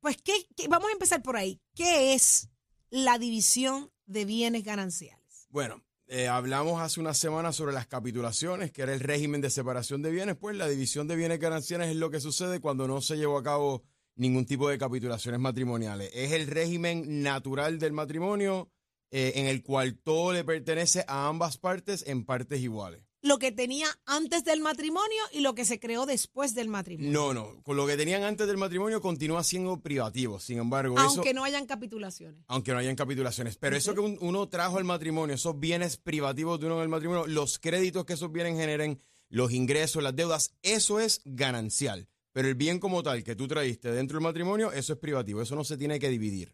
pues, 0.00 0.16
¿qué, 0.24 0.32
qué- 0.56 0.68
vamos 0.68 0.88
a 0.88 0.92
empezar 0.92 1.22
por 1.22 1.36
ahí. 1.36 1.60
¿Qué 1.74 2.14
es 2.14 2.48
la 2.96 3.18
división 3.18 3.90
de 4.06 4.24
bienes 4.24 4.64
gananciales? 4.64 5.46
Bueno, 5.50 5.84
eh, 6.06 6.28
hablamos 6.28 6.80
hace 6.80 6.98
unas 6.98 7.18
semanas 7.18 7.54
sobre 7.54 7.74
las 7.74 7.86
capitulaciones, 7.86 8.72
que 8.72 8.82
era 8.82 8.94
el 8.94 9.00
régimen 9.00 9.42
de 9.42 9.50
separación 9.50 10.00
de 10.00 10.10
bienes. 10.10 10.36
Pues 10.36 10.56
la 10.56 10.66
división 10.66 11.06
de 11.06 11.16
bienes 11.16 11.38
gananciales 11.38 11.88
es 11.88 11.96
lo 11.96 12.10
que 12.10 12.20
sucede 12.20 12.60
cuando 12.60 12.88
no 12.88 13.02
se 13.02 13.16
llevó 13.16 13.36
a 13.36 13.42
cabo 13.42 13.82
ningún 14.14 14.46
tipo 14.46 14.68
de 14.70 14.78
capitulaciones 14.78 15.40
matrimoniales. 15.40 16.10
Es 16.14 16.32
el 16.32 16.46
régimen 16.46 17.22
natural 17.22 17.78
del 17.78 17.92
matrimonio 17.92 18.70
eh, 19.10 19.32
en 19.36 19.46
el 19.46 19.62
cual 19.62 19.98
todo 19.98 20.32
le 20.32 20.42
pertenece 20.42 21.04
a 21.06 21.28
ambas 21.28 21.58
partes 21.58 22.02
en 22.06 22.24
partes 22.24 22.60
iguales. 22.60 23.02
Lo 23.26 23.38
que 23.38 23.50
tenía 23.52 23.86
antes 24.06 24.44
del 24.44 24.60
matrimonio 24.60 25.22
y 25.32 25.40
lo 25.40 25.54
que 25.54 25.64
se 25.64 25.80
creó 25.80 26.06
después 26.06 26.54
del 26.54 26.68
matrimonio. 26.68 27.10
No, 27.12 27.34
no, 27.34 27.62
con 27.62 27.76
lo 27.76 27.86
que 27.86 27.96
tenían 27.96 28.22
antes 28.22 28.46
del 28.46 28.56
matrimonio 28.56 29.00
continúa 29.00 29.42
siendo 29.42 29.80
privativo. 29.80 30.38
Sin 30.38 30.58
embargo, 30.58 30.98
aunque 30.98 31.30
eso... 31.30 31.34
no 31.34 31.44
hayan 31.44 31.66
capitulaciones. 31.66 32.44
Aunque 32.46 32.72
no 32.72 32.78
hayan 32.78 32.94
capitulaciones. 32.96 33.56
Pero 33.56 33.76
eso 33.76 33.94
que 33.94 34.00
un- 34.00 34.18
uno 34.20 34.48
trajo 34.48 34.78
al 34.78 34.84
matrimonio, 34.84 35.34
esos 35.34 35.58
bienes 35.58 35.96
privativos 35.96 36.60
de 36.60 36.66
uno 36.66 36.76
en 36.76 36.82
el 36.82 36.88
matrimonio, 36.88 37.26
los 37.26 37.58
créditos 37.58 38.04
que 38.04 38.12
esos 38.12 38.30
bienes 38.30 38.56
generen, 38.56 39.00
los 39.28 39.50
ingresos, 39.52 40.02
las 40.02 40.14
deudas, 40.14 40.52
eso 40.62 41.00
es 41.00 41.20
ganancial. 41.24 42.08
Pero 42.32 42.48
el 42.48 42.54
bien 42.54 42.78
como 42.78 43.02
tal 43.02 43.24
que 43.24 43.34
tú 43.34 43.48
traíste 43.48 43.90
dentro 43.90 44.18
del 44.18 44.22
matrimonio, 44.24 44.70
eso 44.70 44.92
es 44.92 44.98
privativo. 44.98 45.40
Eso 45.42 45.56
no 45.56 45.64
se 45.64 45.76
tiene 45.76 45.98
que 45.98 46.08
dividir. 46.10 46.52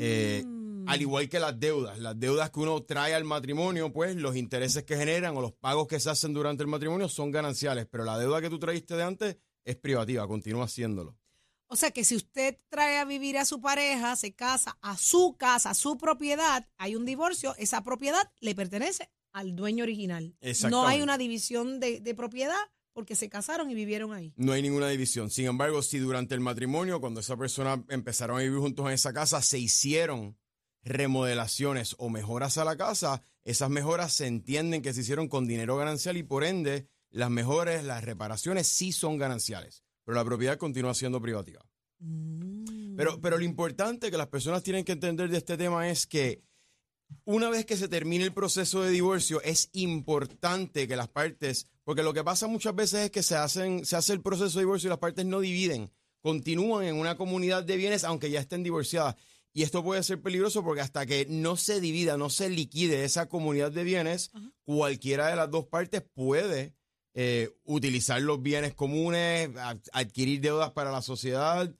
Eh, 0.00 0.42
Mm. 0.44 0.63
Al 0.86 1.00
igual 1.00 1.28
que 1.28 1.38
las 1.38 1.58
deudas. 1.58 1.98
Las 1.98 2.18
deudas 2.18 2.50
que 2.50 2.60
uno 2.60 2.82
trae 2.82 3.14
al 3.14 3.24
matrimonio, 3.24 3.92
pues 3.92 4.16
los 4.16 4.36
intereses 4.36 4.84
que 4.84 4.96
generan 4.96 5.36
o 5.36 5.40
los 5.40 5.52
pagos 5.52 5.86
que 5.86 6.00
se 6.00 6.10
hacen 6.10 6.32
durante 6.32 6.62
el 6.62 6.68
matrimonio 6.68 7.08
son 7.08 7.30
gananciales. 7.30 7.86
Pero 7.90 8.04
la 8.04 8.18
deuda 8.18 8.40
que 8.40 8.50
tú 8.50 8.58
traíste 8.58 8.96
de 8.96 9.02
antes 9.02 9.36
es 9.64 9.76
privativa, 9.76 10.26
continúa 10.26 10.64
haciéndolo. 10.64 11.16
O 11.66 11.76
sea 11.76 11.90
que 11.90 12.04
si 12.04 12.14
usted 12.14 12.58
trae 12.68 12.98
a 12.98 13.04
vivir 13.04 13.38
a 13.38 13.44
su 13.44 13.60
pareja, 13.60 14.14
se 14.16 14.34
casa 14.34 14.78
a 14.82 14.96
su 14.96 15.36
casa, 15.38 15.70
a 15.70 15.74
su 15.74 15.96
propiedad, 15.96 16.68
hay 16.76 16.94
un 16.94 17.04
divorcio, 17.04 17.54
esa 17.56 17.82
propiedad 17.82 18.30
le 18.40 18.54
pertenece 18.54 19.10
al 19.32 19.56
dueño 19.56 19.82
original. 19.82 20.36
No 20.70 20.86
hay 20.86 21.02
una 21.02 21.18
división 21.18 21.80
de, 21.80 22.00
de 22.00 22.14
propiedad 22.14 22.54
porque 22.92 23.16
se 23.16 23.28
casaron 23.28 23.70
y 23.70 23.74
vivieron 23.74 24.12
ahí. 24.12 24.32
No 24.36 24.52
hay 24.52 24.62
ninguna 24.62 24.88
división. 24.88 25.30
Sin 25.30 25.46
embargo, 25.46 25.82
si 25.82 25.98
durante 25.98 26.34
el 26.34 26.40
matrimonio, 26.40 27.00
cuando 27.00 27.20
esa 27.20 27.36
persona 27.36 27.84
empezaron 27.88 28.38
a 28.38 28.42
vivir 28.42 28.60
juntos 28.60 28.86
en 28.86 28.92
esa 28.92 29.12
casa, 29.12 29.42
se 29.42 29.58
hicieron 29.58 30.38
remodelaciones 30.84 31.94
o 31.98 32.10
mejoras 32.10 32.58
a 32.58 32.64
la 32.64 32.76
casa, 32.76 33.22
esas 33.44 33.70
mejoras 33.70 34.12
se 34.12 34.26
entienden 34.26 34.82
que 34.82 34.92
se 34.92 35.00
hicieron 35.00 35.28
con 35.28 35.46
dinero 35.46 35.76
ganancial 35.76 36.16
y 36.16 36.22
por 36.22 36.44
ende 36.44 36.88
las 37.10 37.30
mejores, 37.30 37.84
las 37.84 38.04
reparaciones 38.04 38.66
sí 38.66 38.92
son 38.92 39.18
gananciales, 39.18 39.84
pero 40.04 40.16
la 40.16 40.24
propiedad 40.24 40.58
continúa 40.58 40.94
siendo 40.94 41.20
privativa. 41.20 41.64
Mm. 41.98 42.96
Pero, 42.96 43.20
pero 43.20 43.38
lo 43.38 43.44
importante 43.44 44.10
que 44.10 44.16
las 44.16 44.28
personas 44.28 44.62
tienen 44.62 44.84
que 44.84 44.92
entender 44.92 45.28
de 45.28 45.38
este 45.38 45.56
tema 45.56 45.88
es 45.88 46.06
que 46.06 46.42
una 47.24 47.48
vez 47.48 47.64
que 47.66 47.76
se 47.76 47.88
termine 47.88 48.24
el 48.24 48.32
proceso 48.32 48.82
de 48.82 48.90
divorcio, 48.90 49.40
es 49.42 49.70
importante 49.72 50.88
que 50.88 50.96
las 50.96 51.08
partes, 51.08 51.68
porque 51.84 52.02
lo 52.02 52.12
que 52.12 52.24
pasa 52.24 52.46
muchas 52.46 52.74
veces 52.74 53.00
es 53.04 53.10
que 53.10 53.22
se, 53.22 53.36
hacen, 53.36 53.84
se 53.84 53.96
hace 53.96 54.12
el 54.12 54.20
proceso 54.20 54.58
de 54.58 54.64
divorcio 54.64 54.88
y 54.88 54.90
las 54.90 54.98
partes 54.98 55.24
no 55.24 55.40
dividen, 55.40 55.90
continúan 56.20 56.86
en 56.86 56.96
una 56.96 57.16
comunidad 57.16 57.62
de 57.64 57.76
bienes 57.76 58.04
aunque 58.04 58.30
ya 58.30 58.40
estén 58.40 58.62
divorciadas. 58.62 59.16
Y 59.56 59.62
esto 59.62 59.84
puede 59.84 60.02
ser 60.02 60.20
peligroso 60.20 60.64
porque 60.64 60.80
hasta 60.80 61.06
que 61.06 61.26
no 61.30 61.56
se 61.56 61.80
divida, 61.80 62.16
no 62.16 62.28
se 62.28 62.50
liquide 62.50 63.04
esa 63.04 63.28
comunidad 63.28 63.70
de 63.70 63.84
bienes, 63.84 64.32
cualquiera 64.64 65.28
de 65.28 65.36
las 65.36 65.48
dos 65.48 65.66
partes 65.66 66.02
puede 66.02 66.74
eh, 67.14 67.50
utilizar 67.62 68.20
los 68.20 68.42
bienes 68.42 68.74
comunes, 68.74 69.50
adquirir 69.92 70.40
deudas 70.40 70.72
para 70.72 70.90
la 70.90 71.02
sociedad, 71.02 71.72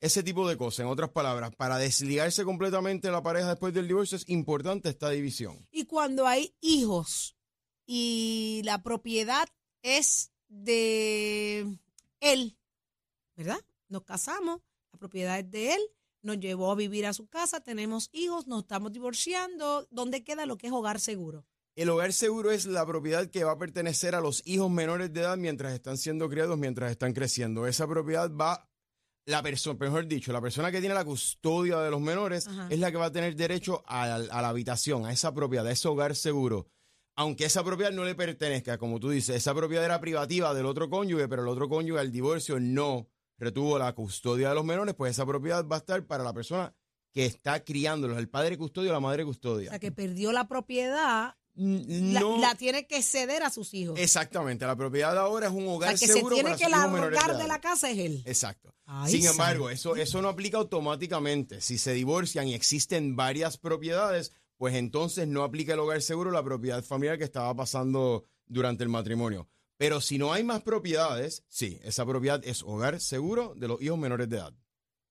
ese 0.00 0.22
tipo 0.22 0.48
de 0.48 0.56
cosas. 0.56 0.80
En 0.80 0.86
otras 0.86 1.10
palabras, 1.10 1.54
para 1.54 1.76
desligarse 1.76 2.44
completamente 2.44 3.08
de 3.08 3.12
la 3.12 3.22
pareja 3.22 3.50
después 3.50 3.74
del 3.74 3.88
divorcio 3.88 4.16
es 4.16 4.26
importante 4.30 4.88
esta 4.88 5.10
división. 5.10 5.68
Y 5.70 5.84
cuando 5.84 6.26
hay 6.26 6.54
hijos 6.62 7.36
y 7.84 8.62
la 8.64 8.82
propiedad 8.82 9.46
es 9.82 10.32
de 10.48 11.78
él, 12.20 12.56
¿verdad? 13.36 13.60
Nos 13.88 14.04
casamos, 14.04 14.62
la 14.92 14.98
propiedad 14.98 15.38
es 15.38 15.50
de 15.50 15.74
él, 15.74 15.80
nos 16.22 16.38
llevó 16.38 16.70
a 16.70 16.74
vivir 16.74 17.06
a 17.06 17.12
su 17.12 17.28
casa, 17.28 17.60
tenemos 17.60 18.08
hijos, 18.12 18.46
nos 18.46 18.62
estamos 18.62 18.92
divorciando. 18.92 19.86
¿Dónde 19.90 20.24
queda 20.24 20.46
lo 20.46 20.58
que 20.58 20.68
es 20.68 20.72
hogar 20.72 21.00
seguro? 21.00 21.46
El 21.76 21.90
hogar 21.90 22.12
seguro 22.12 22.50
es 22.50 22.66
la 22.66 22.84
propiedad 22.84 23.30
que 23.30 23.44
va 23.44 23.52
a 23.52 23.58
pertenecer 23.58 24.16
a 24.16 24.20
los 24.20 24.42
hijos 24.44 24.68
menores 24.68 25.12
de 25.12 25.20
edad 25.20 25.36
mientras 25.36 25.72
están 25.72 25.96
siendo 25.96 26.28
criados, 26.28 26.58
mientras 26.58 26.90
están 26.90 27.12
creciendo. 27.12 27.68
Esa 27.68 27.86
propiedad 27.86 28.28
va, 28.34 28.68
la 29.26 29.42
persona, 29.44 29.78
mejor 29.78 30.08
dicho, 30.08 30.32
la 30.32 30.40
persona 30.40 30.72
que 30.72 30.80
tiene 30.80 30.96
la 30.96 31.04
custodia 31.04 31.78
de 31.78 31.90
los 31.92 32.00
menores 32.00 32.48
Ajá. 32.48 32.66
es 32.68 32.80
la 32.80 32.90
que 32.90 32.96
va 32.96 33.06
a 33.06 33.12
tener 33.12 33.36
derecho 33.36 33.84
a, 33.86 34.14
a 34.16 34.42
la 34.42 34.48
habitación, 34.48 35.06
a 35.06 35.12
esa 35.12 35.32
propiedad, 35.32 35.66
a 35.68 35.70
ese 35.70 35.86
hogar 35.86 36.16
seguro. 36.16 36.66
Aunque 37.14 37.44
esa 37.44 37.62
propiedad 37.62 37.92
no 37.92 38.04
le 38.04 38.16
pertenezca, 38.16 38.76
como 38.76 38.98
tú 38.98 39.10
dices, 39.10 39.36
esa 39.36 39.54
propiedad 39.54 39.84
era 39.84 40.00
privativa 40.00 40.54
del 40.54 40.66
otro 40.66 40.90
cónyuge, 40.90 41.28
pero 41.28 41.42
el 41.42 41.48
otro 41.48 41.68
cónyuge 41.68 42.00
al 42.00 42.10
divorcio 42.10 42.58
no 42.58 43.08
retuvo 43.38 43.78
la 43.78 43.92
custodia 43.94 44.50
de 44.50 44.54
los 44.54 44.64
menores, 44.64 44.94
pues 44.94 45.12
esa 45.12 45.24
propiedad 45.26 45.66
va 45.66 45.76
a 45.76 45.78
estar 45.78 46.04
para 46.06 46.24
la 46.24 46.32
persona 46.32 46.74
que 47.12 47.24
está 47.24 47.64
criándolos, 47.64 48.18
el 48.18 48.28
padre 48.28 48.58
custodio 48.58 48.90
o 48.90 48.92
la 48.92 49.00
madre 49.00 49.22
O 49.22 49.26
custodia. 49.26 49.70
sea, 49.70 49.78
que 49.78 49.90
perdió 49.92 50.30
la 50.32 50.46
propiedad, 50.46 51.34
la, 51.54 52.20
no- 52.20 52.38
la 52.40 52.54
tiene 52.54 52.86
que 52.86 53.02
ceder 53.02 53.42
a 53.42 53.50
sus 53.50 53.72
hijos. 53.74 53.98
Exactamente, 53.98 54.66
la 54.66 54.76
propiedad 54.76 55.16
ahora 55.18 55.46
es 55.48 55.52
un 55.52 55.66
o 55.66 55.72
hogar 55.74 55.96
sea, 55.96 56.06
que 56.06 56.12
se 56.12 56.20
tiene 56.22 56.42
para 56.42 56.56
que 56.56 56.68
largar 56.68 57.30
edad. 57.30 57.38
de 57.38 57.48
la 57.48 57.60
casa 57.60 57.90
es 57.90 57.98
él. 57.98 58.22
Exacto. 58.26 58.74
Ay, 58.84 59.10
Sin 59.12 59.26
embargo, 59.26 59.68
eso, 59.70 59.96
eso 59.96 60.22
no 60.22 60.28
aplica 60.28 60.58
automáticamente. 60.58 61.60
Si 61.60 61.78
se 61.78 61.92
divorcian 61.92 62.48
y 62.48 62.54
existen 62.54 63.16
varias 63.16 63.58
propiedades, 63.58 64.32
pues 64.56 64.74
entonces 64.74 65.28
no 65.28 65.42
aplica 65.44 65.74
el 65.74 65.80
hogar 65.80 66.00
seguro, 66.02 66.30
la 66.30 66.42
propiedad 66.42 66.82
familiar 66.84 67.18
que 67.18 67.24
estaba 67.24 67.54
pasando 67.54 68.24
durante 68.46 68.82
el 68.84 68.88
matrimonio. 68.90 69.48
Pero 69.78 70.00
si 70.00 70.18
no 70.18 70.32
hay 70.32 70.44
más 70.44 70.62
propiedades, 70.62 71.44
sí, 71.48 71.78
esa 71.82 72.04
propiedad 72.04 72.40
es 72.44 72.62
hogar 72.62 73.00
seguro 73.00 73.54
de 73.56 73.68
los 73.68 73.80
hijos 73.80 73.98
menores 73.98 74.28
de 74.28 74.36
edad. 74.36 74.52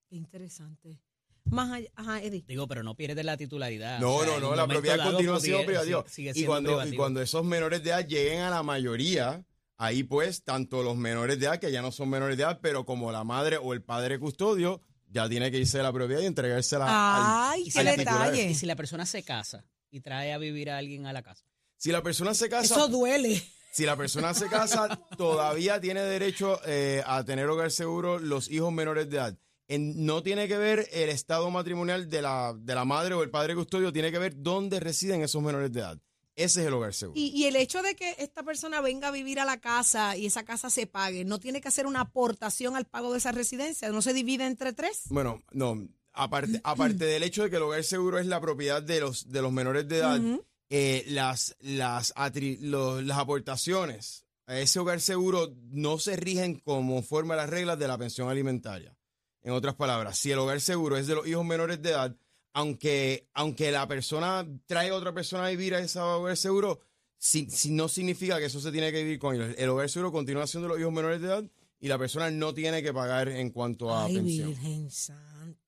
Qué 0.09 0.15
interesante. 0.17 0.99
Más 1.45 1.71
allá, 1.71 1.89
ajá, 1.95 2.21
Eddie. 2.21 2.43
Digo, 2.45 2.67
pero 2.67 2.83
no 2.83 2.95
pierdes 2.95 3.23
la 3.25 3.37
titularidad. 3.37 3.99
No, 3.99 4.15
O 4.15 4.23
sea, 4.23 4.39
no, 4.39 4.49
no, 4.49 4.55
la 4.55 4.67
propiedad 4.67 5.01
continúa 5.01 5.39
siendo 5.39 5.65
privativa. 5.65 6.03
Y 6.17 6.41
y 6.41 6.95
cuando 6.95 7.21
esos 7.21 7.43
menores 7.45 7.81
de 7.83 7.89
edad 7.91 8.05
lleguen 8.05 8.41
a 8.41 8.49
la 8.49 8.63
mayoría, 8.63 9.45
ahí 9.77 10.03
pues 10.03 10.43
tanto 10.43 10.83
los 10.83 10.97
menores 10.97 11.39
de 11.39 11.45
edad, 11.45 11.59
que 11.59 11.71
ya 11.71 11.81
no 11.81 11.91
son 11.93 12.09
menores 12.09 12.35
de 12.35 12.43
edad, 12.43 12.59
pero 12.61 12.85
como 12.85 13.11
la 13.13 13.23
madre 13.23 13.57
o 13.57 13.73
el 13.73 13.81
padre 13.81 14.19
custodio, 14.19 14.81
ya 15.07 15.29
tiene 15.29 15.49
que 15.49 15.59
irse 15.59 15.77
de 15.77 15.83
la 15.83 15.93
propiedad 15.93 16.21
y 16.21 16.25
entregársela 16.25 17.51
Ay, 17.51 17.63
Y 17.67 17.71
qué 17.71 17.83
detalle. 17.83 18.49
y 18.51 18.55
si 18.55 18.65
la 18.65 18.75
persona 18.75 19.05
se 19.05 19.23
casa 19.23 19.63
y 19.89 20.01
trae 20.01 20.33
a 20.33 20.37
vivir 20.37 20.69
a 20.69 20.77
alguien 20.77 21.05
a 21.05 21.13
la 21.13 21.23
casa. 21.23 21.45
Si 21.77 21.91
la 21.91 22.03
persona 22.03 22.33
se 22.33 22.49
casa, 22.49 22.75
Eso 22.75 22.87
duele. 22.89 23.41
Si 23.77 23.85
la 23.85 23.95
persona 23.95 24.33
se 24.33 24.47
casa, 24.47 24.99
todavía 25.17 25.79
tiene 25.79 26.01
derecho 26.01 26.59
eh, 26.65 27.03
a 27.05 27.23
tener 27.23 27.45
hogar 27.47 27.69
seguro 27.69 28.17
los 28.17 28.49
hijos 28.49 28.73
menores 28.73 29.07
de 29.07 29.17
edad. 29.17 29.37
En- 29.67 30.03
no 30.03 30.23
tiene 30.23 30.47
que 30.47 30.57
ver 30.57 30.87
el 30.91 31.09
estado 31.09 31.51
matrimonial 31.51 32.09
de 32.09 32.23
la, 32.23 32.55
de 32.57 32.73
la 32.73 32.85
madre 32.85 33.13
o 33.13 33.21
el 33.21 33.29
padre 33.29 33.53
custodio, 33.53 33.93
tiene 33.93 34.11
que 34.11 34.17
ver 34.17 34.33
dónde 34.35 34.79
residen 34.79 35.21
esos 35.21 35.43
menores 35.43 35.71
de 35.71 35.81
edad. 35.81 35.99
Ese 36.35 36.61
es 36.61 36.67
el 36.67 36.73
hogar 36.73 36.95
seguro. 36.95 37.19
Y, 37.19 37.27
y 37.27 37.45
el 37.45 37.55
hecho 37.55 37.83
de 37.83 37.95
que 37.95 38.15
esta 38.17 38.41
persona 38.41 38.81
venga 38.81 39.09
a 39.09 39.11
vivir 39.11 39.39
a 39.39 39.45
la 39.45 39.59
casa 39.59 40.17
y 40.17 40.25
esa 40.25 40.43
casa 40.43 40.71
se 40.71 40.87
pague, 40.87 41.23
no 41.23 41.39
tiene 41.39 41.61
que 41.61 41.67
hacer 41.67 41.85
una 41.85 42.01
aportación 42.01 42.75
al 42.75 42.85
pago 42.85 43.11
de 43.11 43.19
esa 43.19 43.31
residencia, 43.31 43.89
no 43.89 44.01
se 44.01 44.13
divide 44.13 44.47
entre 44.47 44.73
tres. 44.73 45.03
Bueno, 45.09 45.43
no, 45.51 45.87
aparte, 46.13 46.59
aparte 46.63 47.05
del 47.13 47.21
hecho 47.21 47.43
de 47.43 47.51
que 47.51 47.57
el 47.57 47.61
hogar 47.61 47.83
seguro 47.83 48.17
es 48.17 48.25
la 48.25 48.41
propiedad 48.41 48.81
de 48.81 49.01
los, 49.01 49.29
de 49.29 49.41
los 49.43 49.51
menores 49.51 49.87
de 49.87 49.97
edad, 49.97 50.19
eh, 50.69 51.05
las, 51.07 51.55
las, 51.61 52.13
atri- 52.15 52.57
lo- 52.59 53.01
las 53.01 53.17
aportaciones 53.17 54.25
a 54.45 54.59
ese 54.59 54.79
hogar 54.79 55.01
seguro 55.01 55.53
no 55.71 55.97
se 55.99 56.15
rigen 56.15 56.59
como 56.59 57.01
forma 57.01 57.35
las 57.35 57.49
reglas 57.49 57.77
de 57.79 57.87
la 57.87 57.97
pensión 57.97 58.29
alimentaria. 58.29 58.95
En 59.43 59.53
otras 59.53 59.75
palabras, 59.75 60.17
si 60.17 60.31
el 60.31 60.39
hogar 60.39 60.59
seguro 60.61 60.97
es 60.97 61.07
de 61.07 61.15
los 61.15 61.27
hijos 61.27 61.45
menores 61.45 61.81
de 61.81 61.89
edad, 61.91 62.15
aunque, 62.53 63.27
aunque 63.33 63.71
la 63.71 63.87
persona 63.87 64.45
trae 64.65 64.89
a 64.89 64.95
otra 64.95 65.13
persona 65.13 65.45
a 65.45 65.49
vivir 65.49 65.75
a 65.75 65.79
ese 65.79 65.99
hogar 65.99 66.35
seguro, 66.37 66.79
si, 67.17 67.49
si 67.49 67.71
no 67.71 67.87
significa 67.87 68.39
que 68.39 68.45
eso 68.45 68.59
se 68.59 68.71
tiene 68.71 68.91
que 68.91 69.03
vivir 69.03 69.19
con 69.19 69.35
ellos. 69.35 69.53
El 69.57 69.69
hogar 69.69 69.89
seguro 69.89 70.11
continúa 70.11 70.47
siendo 70.47 70.67
los 70.67 70.79
hijos 70.79 70.91
menores 70.93 71.21
de 71.21 71.27
edad 71.27 71.43
y 71.79 71.87
la 71.87 71.97
persona 71.97 72.31
no 72.31 72.53
tiene 72.53 72.81
que 72.81 72.93
pagar 72.93 73.29
en 73.29 73.51
cuanto 73.51 73.93
a 73.93 74.05
Ay, 74.05 74.15
pensión. 74.15 74.49
Virgen 74.49 74.89
Santa. 74.91 75.59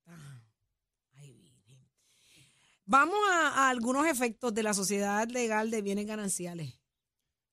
Vamos 2.92 3.20
a, 3.32 3.70
algunos 3.70 4.08
efectos 4.08 4.52
de 4.52 4.64
la 4.64 4.74
sociedad 4.74 5.30
legal 5.30 5.70
de 5.70 5.84
bienes 5.84 6.08
gananciales. 6.08 6.80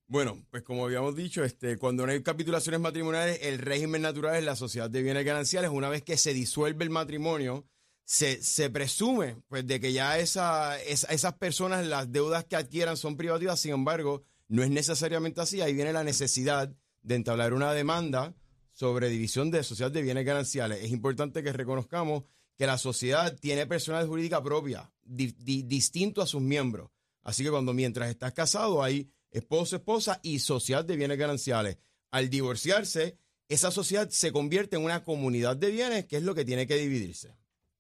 Bueno, 0.07 0.43
pues 0.51 0.63
como 0.63 0.87
habíamos 0.87 1.15
dicho, 1.15 1.45
este, 1.45 1.77
cuando 1.77 2.07
no 2.07 2.13
hay 2.13 2.23
capitulaciones 2.23 2.81
matrimoniales, 2.81 3.41
el 3.43 3.59
régimen 3.59 4.01
natural 4.01 4.37
es 4.37 4.45
la 4.45 4.57
sociedad 4.57 4.89
de 4.89 5.03
bienes 5.03 5.27
gananciales. 5.27 5.71
Una 5.71 5.91
vez 5.91 6.03
que 6.03 6.17
se 6.17 6.33
disuelve 6.33 6.85
el 6.85 6.91
matrimonio, 6.91 7.67
se, 8.07 8.71
presume 8.71 9.37
pues, 9.49 9.67
de 9.67 9.79
que 9.79 9.93
ya 9.93 10.19
esa, 10.19 10.81
esa- 10.81 11.09
esas 11.09 11.35
personas, 11.35 11.87
las 11.87 12.11
deudas 12.11 12.47
que 12.47 12.57
adquieran 12.57 12.97
son 12.97 13.19
privativas. 13.19 13.61
Sin 13.61 13.73
embargo, 13.73 14.23
no 14.49 14.63
es 14.63 14.71
necesariamente 14.71 15.43
así. 15.43 15.61
Ahí 15.61 15.75
viene 15.75 15.93
la 15.93 16.03
necesidad 16.03 16.75
de 17.03 17.15
entablar 17.15 17.53
una 17.53 17.75
demanda 17.75 18.35
sobre 18.73 19.11
división 19.11 19.51
de 19.51 19.63
sociedad 19.65 19.91
de 19.91 20.01
bienes 20.01 20.25
gananciales. 20.25 20.83
Es 20.83 20.93
importante 20.93 21.43
que 21.43 21.53
reconozcamos 21.53 22.25
que 22.57 22.65
la 22.67 22.79
sociedad 22.79 23.37
tiene 23.39 23.67
personal 23.67 24.07
jurídica 24.07 24.43
propia, 24.43 24.91
di- 25.07 25.35
di- 25.39 25.63
distinto 25.63 26.21
a 26.23 26.27
sus 26.27 26.41
miembros. 26.43 26.91
Así 27.23 27.43
que 27.43 27.51
cuando 27.51 27.73
mientras 27.73 28.09
estás 28.11 28.33
casado 28.33 28.83
hay 28.83 29.11
esposo, 29.31 29.77
esposa 29.77 30.21
y 30.23 30.39
sociedad 30.39 30.85
de 30.85 30.97
bienes 30.97 31.19
gananciales. 31.19 31.79
Al 32.11 32.31
divorciarse, 32.31 33.19
esa 33.49 33.71
sociedad 33.71 34.09
se 34.11 34.33
convierte 34.33 34.77
en 34.77 34.83
una 34.85 35.05
comunidad 35.05 35.57
de 35.57 35.71
bienes, 35.71 36.07
que 36.07 36.17
es 36.17 36.23
lo 36.23 36.35
que 36.35 36.45
tiene 36.45 36.67
que 36.67 36.77
dividirse. 36.77 37.37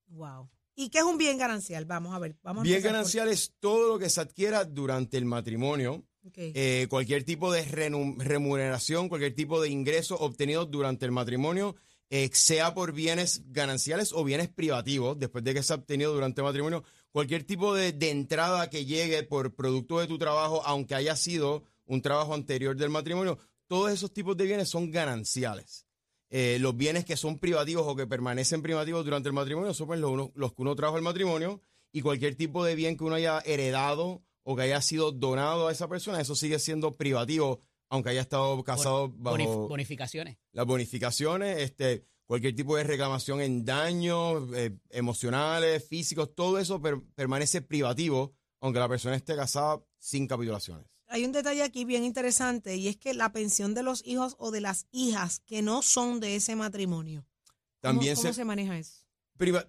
Wow. 0.08 0.48
¿Y 0.74 0.90
qué 0.90 0.98
es 0.98 1.04
un 1.04 1.16
bien 1.16 1.38
ganancial? 1.38 1.84
Vamos 1.86 2.14
a 2.14 2.18
ver. 2.18 2.36
Vamos 2.42 2.60
a 2.60 2.64
Bien 2.64 2.82
por- 2.82 2.90
ganancial 2.92 3.28
es 3.28 3.54
todo 3.60 3.88
lo 3.88 3.98
que 3.98 4.10
se 4.10 4.20
adquiera 4.20 4.64
durante 4.64 5.16
el 5.16 5.24
matrimonio, 5.24 6.04
eh, 6.36 6.86
cualquier 6.90 7.24
tipo 7.24 7.50
de 7.52 7.64
remuneración, 7.64 9.08
cualquier 9.08 9.34
tipo 9.34 9.60
de 9.60 9.68
ingreso 9.70 10.16
obtenido 10.16 10.66
durante 10.66 11.06
el 11.06 11.12
matrimonio, 11.12 11.76
eh, 12.10 12.28
sea 12.32 12.74
por 12.74 12.92
bienes 12.92 13.42
gananciales 13.52 14.12
o 14.12 14.22
bienes 14.24 14.48
privativos, 14.48 15.18
después 15.18 15.42
de 15.44 15.54
que 15.54 15.62
se 15.62 15.72
ha 15.72 15.76
obtenido 15.76 16.12
durante 16.12 16.40
el 16.40 16.44
matrimonio, 16.44 16.84
cualquier 17.16 17.44
tipo 17.44 17.72
de, 17.74 17.92
de 17.92 18.10
entrada 18.10 18.68
que 18.68 18.84
llegue 18.84 19.22
por 19.22 19.54
producto 19.54 20.00
de 20.00 20.06
tu 20.06 20.18
trabajo, 20.18 20.60
aunque 20.66 20.94
haya 20.94 21.16
sido 21.16 21.64
un 21.86 22.02
trabajo 22.02 22.34
anterior 22.34 22.76
del 22.76 22.90
matrimonio, 22.90 23.38
todos 23.68 23.90
esos 23.90 24.12
tipos 24.12 24.36
de 24.36 24.44
bienes 24.44 24.68
son 24.68 24.90
gananciales. 24.90 25.86
Eh, 26.28 26.58
los 26.60 26.76
bienes 26.76 27.06
que 27.06 27.16
son 27.16 27.38
privativos 27.38 27.86
o 27.86 27.96
que 27.96 28.06
permanecen 28.06 28.60
privativos 28.60 29.02
durante 29.02 29.30
el 29.30 29.32
matrimonio 29.32 29.72
son 29.72 29.86
pues, 29.86 29.98
los, 29.98 30.30
los 30.34 30.52
que 30.52 30.60
uno 30.60 30.76
trajo 30.76 30.96
al 30.96 31.02
matrimonio 31.02 31.62
y 31.90 32.02
cualquier 32.02 32.34
tipo 32.34 32.62
de 32.66 32.74
bien 32.74 32.98
que 32.98 33.04
uno 33.04 33.14
haya 33.14 33.40
heredado 33.46 34.22
o 34.42 34.54
que 34.54 34.62
haya 34.64 34.82
sido 34.82 35.10
donado 35.10 35.68
a 35.68 35.72
esa 35.72 35.88
persona, 35.88 36.20
eso 36.20 36.34
sigue 36.36 36.58
siendo 36.58 36.96
privativo, 36.98 37.62
aunque 37.88 38.10
haya 38.10 38.20
estado 38.20 38.62
casado 38.62 39.08
bajo 39.16 39.38
Bonif- 39.38 39.68
bonificaciones. 39.70 40.36
las 40.52 40.66
bonificaciones, 40.66 41.62
este, 41.62 42.04
cualquier 42.26 42.54
tipo 42.54 42.76
de 42.76 42.84
reclamación 42.84 43.40
en 43.40 43.64
daños 43.64 44.48
eh, 44.54 44.76
emocionales, 44.90 45.86
físicos, 45.88 46.34
todo 46.34 46.58
eso 46.58 46.80
per- 46.80 47.00
permanece 47.14 47.62
privativo, 47.62 48.34
aunque 48.60 48.78
la 48.80 48.88
persona 48.88 49.16
esté 49.16 49.36
casada 49.36 49.80
sin 49.98 50.26
capitulaciones. 50.26 50.86
Hay 51.08 51.24
un 51.24 51.30
detalle 51.32 51.62
aquí 51.62 51.84
bien 51.84 52.02
interesante 52.04 52.76
y 52.76 52.88
es 52.88 52.96
que 52.96 53.14
la 53.14 53.30
pensión 53.32 53.74
de 53.74 53.84
los 53.84 54.04
hijos 54.04 54.34
o 54.38 54.50
de 54.50 54.60
las 54.60 54.86
hijas 54.90 55.40
que 55.46 55.62
no 55.62 55.82
son 55.82 56.18
de 56.20 56.34
ese 56.36 56.56
matrimonio. 56.56 57.24
¿Cómo- 57.44 57.54
También 57.80 58.16
¿Cómo, 58.16 58.26
se, 58.28 58.34
se 58.34 58.44
maneja 58.44 58.76
eso? 58.76 59.04
priva- 59.38 59.68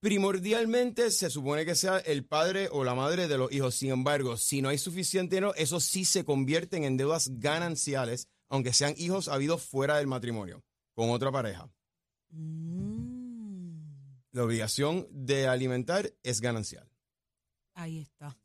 primordialmente 0.00 1.10
se 1.12 1.30
supone 1.30 1.64
que 1.64 1.76
sea 1.76 1.98
el 1.98 2.24
padre 2.24 2.68
o 2.72 2.82
la 2.84 2.94
madre 2.96 3.28
de 3.28 3.38
los 3.38 3.52
hijos. 3.52 3.76
Sin 3.76 3.90
embargo, 3.90 4.36
si 4.36 4.60
no 4.60 4.68
hay 4.70 4.78
suficiente 4.78 5.36
dinero, 5.36 5.54
eso 5.54 5.78
sí 5.78 6.04
se 6.04 6.24
convierten 6.24 6.82
en 6.84 6.96
deudas 6.96 7.30
gananciales, 7.38 8.26
aunque 8.48 8.72
sean 8.72 8.94
hijos 8.98 9.28
habidos 9.28 9.62
fuera 9.62 9.96
del 9.98 10.08
matrimonio, 10.08 10.64
con 10.94 11.10
otra 11.10 11.30
pareja. 11.30 11.70
Mm, 12.32 13.82
La 14.32 14.44
obligación 14.44 15.06
de 15.10 15.46
alimentar 15.46 16.12
es 16.22 16.40
ganancial. 16.40 16.88
ahí 17.74 18.00
está. 18.00 18.36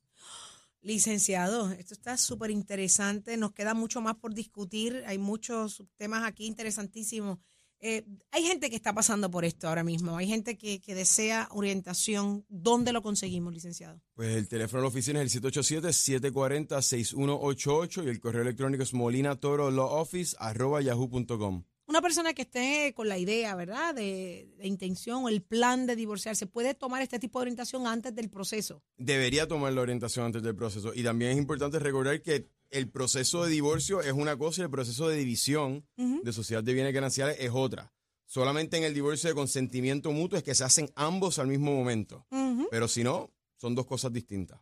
Licenciado, 0.82 1.72
esto 1.72 1.94
está 1.94 2.18
súper 2.18 2.52
interesante. 2.52 3.36
Nos 3.38 3.52
queda 3.54 3.74
mucho 3.74 4.00
más 4.00 4.16
por 4.16 4.34
discutir. 4.34 5.04
Hay 5.08 5.18
muchos 5.18 5.84
temas 5.98 6.24
aquí 6.24 6.46
interesantísimos. 6.46 7.40
Eh, 7.80 8.06
hay 8.32 8.44
gente 8.44 8.70
que 8.70 8.76
está 8.76 8.94
pasando 8.94 9.30
por 9.30 9.44
esto 9.46 9.68
ahora 9.68 9.84
mismo. 9.84 10.16
Hay 10.18 10.28
gente 10.28 10.58
que, 10.58 10.80
que 10.80 10.96
desea 10.96 11.48
orientación. 11.52 12.46
¿Dónde 12.48 12.94
lo 12.94 13.02
conseguimos, 13.02 13.54
licenciado? 13.54 14.02
Pues 14.14 14.36
el 14.36 14.48
teléfono 14.48 14.82
de 14.82 14.86
la 14.86 14.90
oficina 14.90 15.22
es 15.22 15.36
el 15.36 15.42
787-740-6188 15.44 18.06
y 18.06 18.10
el 18.10 18.20
correo 18.20 18.42
electrónico 18.44 18.84
es 18.84 18.94
molinatorolawoffice.yahoo.com. 18.94 21.64
Una 21.88 22.02
persona 22.02 22.34
que 22.34 22.42
esté 22.42 22.94
con 22.94 23.08
la 23.08 23.18
idea, 23.18 23.56
¿verdad? 23.56 23.96
De, 23.96 24.54
de 24.58 24.68
intención 24.68 25.24
o 25.24 25.30
el 25.30 25.42
plan 25.42 25.88
de 25.88 25.96
divorciarse, 25.96 26.46
¿puede 26.46 26.74
tomar 26.74 27.02
este 27.02 27.18
tipo 27.18 27.40
de 27.40 27.44
orientación 27.44 27.88
antes 27.88 28.14
del 28.14 28.30
proceso? 28.30 28.84
Debería 28.98 29.48
tomar 29.48 29.72
la 29.72 29.82
orientación 29.82 30.26
antes 30.26 30.44
del 30.44 30.56
proceso. 30.56 30.94
Y 30.94 31.04
también 31.04 31.32
es 31.32 31.38
importante 31.38 31.80
recordar 31.80 32.22
que 32.22 32.50
el 32.70 32.90
proceso 32.90 33.46
de 33.46 33.52
divorcio 33.52 34.02
es 34.02 34.12
una 34.12 34.38
cosa 34.38 34.62
y 34.62 34.66
el 34.66 34.70
proceso 34.70 35.08
de 35.08 35.18
división 35.18 35.88
de 35.96 36.34
sociedad 36.34 36.62
de 36.62 36.74
bienes 36.74 36.94
gananciales 36.94 37.38
es 37.40 37.52
otra. 37.54 37.94
Solamente 38.26 38.76
en 38.76 38.84
el 38.84 38.94
divorcio 38.94 39.30
de 39.30 39.36
consentimiento 39.36 40.12
mutuo 40.12 40.38
es 40.38 40.44
que 40.44 40.56
se 40.56 40.66
hacen 40.66 40.90
ambos 40.96 41.40
al 41.40 41.48
mismo 41.48 41.74
momento. 41.74 42.28
Pero 42.70 42.90
si 42.90 43.04
no, 43.04 43.32
son 43.56 43.76
dos 43.76 43.86
cosas 43.86 44.12
distintas. 44.12 44.60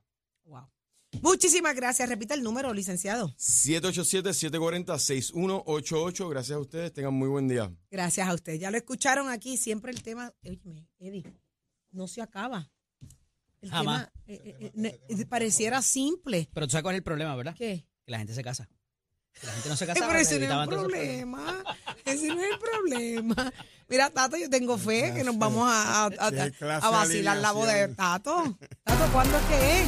Muchísimas 1.21 1.75
gracias. 1.75 2.09
Repita 2.09 2.33
el 2.33 2.43
número, 2.43 2.73
licenciado. 2.73 3.33
787-740-6188. 3.37 6.29
Gracias 6.29 6.55
a 6.55 6.59
ustedes. 6.59 6.93
Tengan 6.93 7.13
muy 7.13 7.27
buen 7.27 7.47
día. 7.47 7.71
Gracias 7.91 8.27
a 8.27 8.33
usted. 8.33 8.55
Ya 8.55 8.71
lo 8.71 8.77
escucharon 8.77 9.29
aquí. 9.29 9.57
Siempre 9.57 9.91
el 9.91 10.01
tema. 10.03 10.33
Óyeme, 10.43 10.87
Eddie, 10.99 11.23
no 11.91 12.07
se 12.07 12.21
acaba. 12.21 12.69
El 13.61 13.69
Jamás. 13.71 14.07
tema 14.07 14.11
eh, 14.27 14.71
eh, 14.75 14.99
eh, 15.09 15.25
pareciera 15.25 15.81
simple. 15.81 16.49
Pero 16.53 16.67
tú 16.67 16.71
sabes 16.71 16.83
cuál 16.83 16.95
es 16.95 16.99
el 16.99 17.03
problema, 17.03 17.35
¿verdad? 17.35 17.55
¿Qué? 17.57 17.85
Que 18.05 18.11
la 18.11 18.19
gente 18.19 18.33
se 18.33 18.43
casa. 18.43 18.69
Que 19.33 19.47
la 19.47 19.53
gente 19.53 19.69
no 19.69 19.75
se 19.75 19.85
casa. 19.93 20.07
pero 20.07 20.19
ese 20.19 20.39
no 20.39 20.45
es 20.45 20.51
el 20.69 20.69
problema. 20.69 21.63
Ese 22.05 22.27
no 22.27 22.39
es 22.41 22.51
el 22.51 22.59
problema. 22.59 23.53
Mira, 23.87 24.09
Tato, 24.09 24.37
yo 24.37 24.49
tengo 24.49 24.77
fe 24.77 25.13
que 25.15 25.23
nos 25.23 25.37
vamos 25.37 25.67
a, 25.67 26.05
a, 26.05 26.89
vacilar 26.89 27.37
la 27.37 27.51
boda 27.51 27.73
de. 27.73 27.87
Tato. 27.95 28.57
Tato, 28.83 29.13
¿cuándo 29.13 29.37
es 29.37 29.43
que 29.45 29.81
es? 29.81 29.87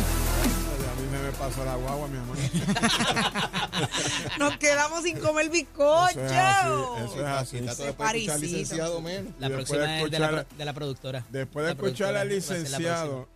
A 1.38 1.39
pasó 1.39 1.63
la 1.63 1.76
guagua, 1.76 2.08
mi 2.08 2.17
amor. 2.17 2.36
Nos 4.39 4.58
quedamos 4.58 5.04
sin 5.04 5.19
comer 5.19 5.50
bizcocho. 5.52 6.19
Eso 6.19 7.19
es 7.19 7.26
así, 7.26 7.58
eso 7.58 7.88
es 7.88 7.95
así. 8.00 8.28
Licenciado 8.41 9.02
menos. 9.02 9.34
La 9.39 9.50
próxima 9.50 9.80
de 9.84 10.02
es 10.04 10.12
de 10.12 10.19
la, 10.19 10.45
de 10.65 10.73
productora. 10.73 11.23
Después 11.30 11.65
de 11.67 11.73
La 11.76 11.80
escuchar 11.80 12.15
al 12.17 12.30
licenciado, 12.30 13.28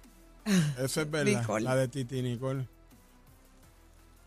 eso 0.80 1.02
es 1.02 1.12
verdad, 1.12 1.42
Nicole. 1.42 1.64
la 1.66 1.76
de 1.76 1.88
Titi 1.88 2.22
Nicole. 2.24 2.68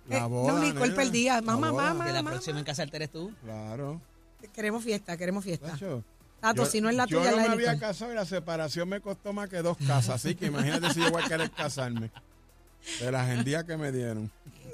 La 0.09 0.19
Eh, 0.19 0.23
boda, 0.29 0.53
no, 0.53 0.59
Nicole 0.61 0.85
nena, 0.91 0.97
perdía. 0.97 1.43
Mamá, 1.43 1.73
mamá. 1.73 2.05
Que 2.07 2.13
la 2.13 2.23
próxima 2.23 2.59
en 2.59 2.65
casarte 2.65 2.97
eres 2.97 3.11
tú. 3.11 3.33
Claro. 3.43 4.01
Queremos 4.53 4.85
fiesta, 4.85 5.17
queremos 5.17 5.43
fiesta. 5.43 5.71
Tacho, 5.73 6.05
Tato, 6.41 6.65
yo- 6.65 6.71
si 6.71 6.81
no 6.81 6.91
es 6.91 6.97
la 6.97 7.07
yo 7.07 7.19
tuya, 7.19 7.31
no 7.33 7.37
la 7.39 7.43
me 7.49 7.53
había 7.55 7.79
casado 7.79 8.13
y 8.13 8.15
la 8.15 8.27
separación 8.27 8.89
me 8.89 9.01
costó 9.01 9.33
más 9.33 9.49
que 9.49 9.63
dos 9.63 9.77
casas, 9.79 10.11
así 10.17 10.35
que 10.35 10.47
imagínate 10.47 10.93
si 10.93 11.01
yo 11.01 11.11
voy 11.11 11.23
a 11.25 11.29
querer 11.29 11.51
casarme. 11.51 12.11
De 13.01 13.11
las 13.11 13.29
endías 13.31 13.65
que 13.65 13.77
me 13.77 13.93
dieron. 13.93 14.31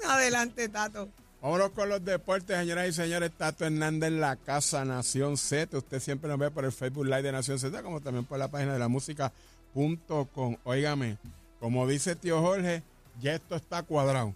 Adelante, 0.07 0.69
Tato. 0.69 1.09
Vámonos 1.41 1.71
con 1.71 1.89
los 1.89 2.05
deportes, 2.05 2.55
señoras 2.55 2.87
y 2.87 2.93
señores. 2.93 3.31
Tato 3.35 3.65
Hernández 3.65 4.09
en 4.09 4.21
la 4.21 4.35
casa 4.35 4.85
Nación 4.85 5.37
Z. 5.37 5.75
Usted 5.75 5.99
siempre 5.99 6.29
nos 6.29 6.37
ve 6.37 6.51
por 6.51 6.65
el 6.65 6.71
Facebook 6.71 7.05
Live 7.05 7.23
de 7.23 7.31
Nación 7.31 7.57
Z, 7.57 7.81
como 7.81 7.99
también 7.99 8.25
por 8.25 8.37
la 8.37 8.49
página 8.49 8.73
de 8.73 8.79
la 8.79 8.87
música.com. 8.87 10.57
Óigame, 10.63 11.17
como 11.59 11.87
dice 11.87 12.15
tío 12.15 12.41
Jorge, 12.41 12.83
ya 13.19 13.33
esto 13.33 13.55
está 13.55 13.81
cuadrado. 13.81 14.35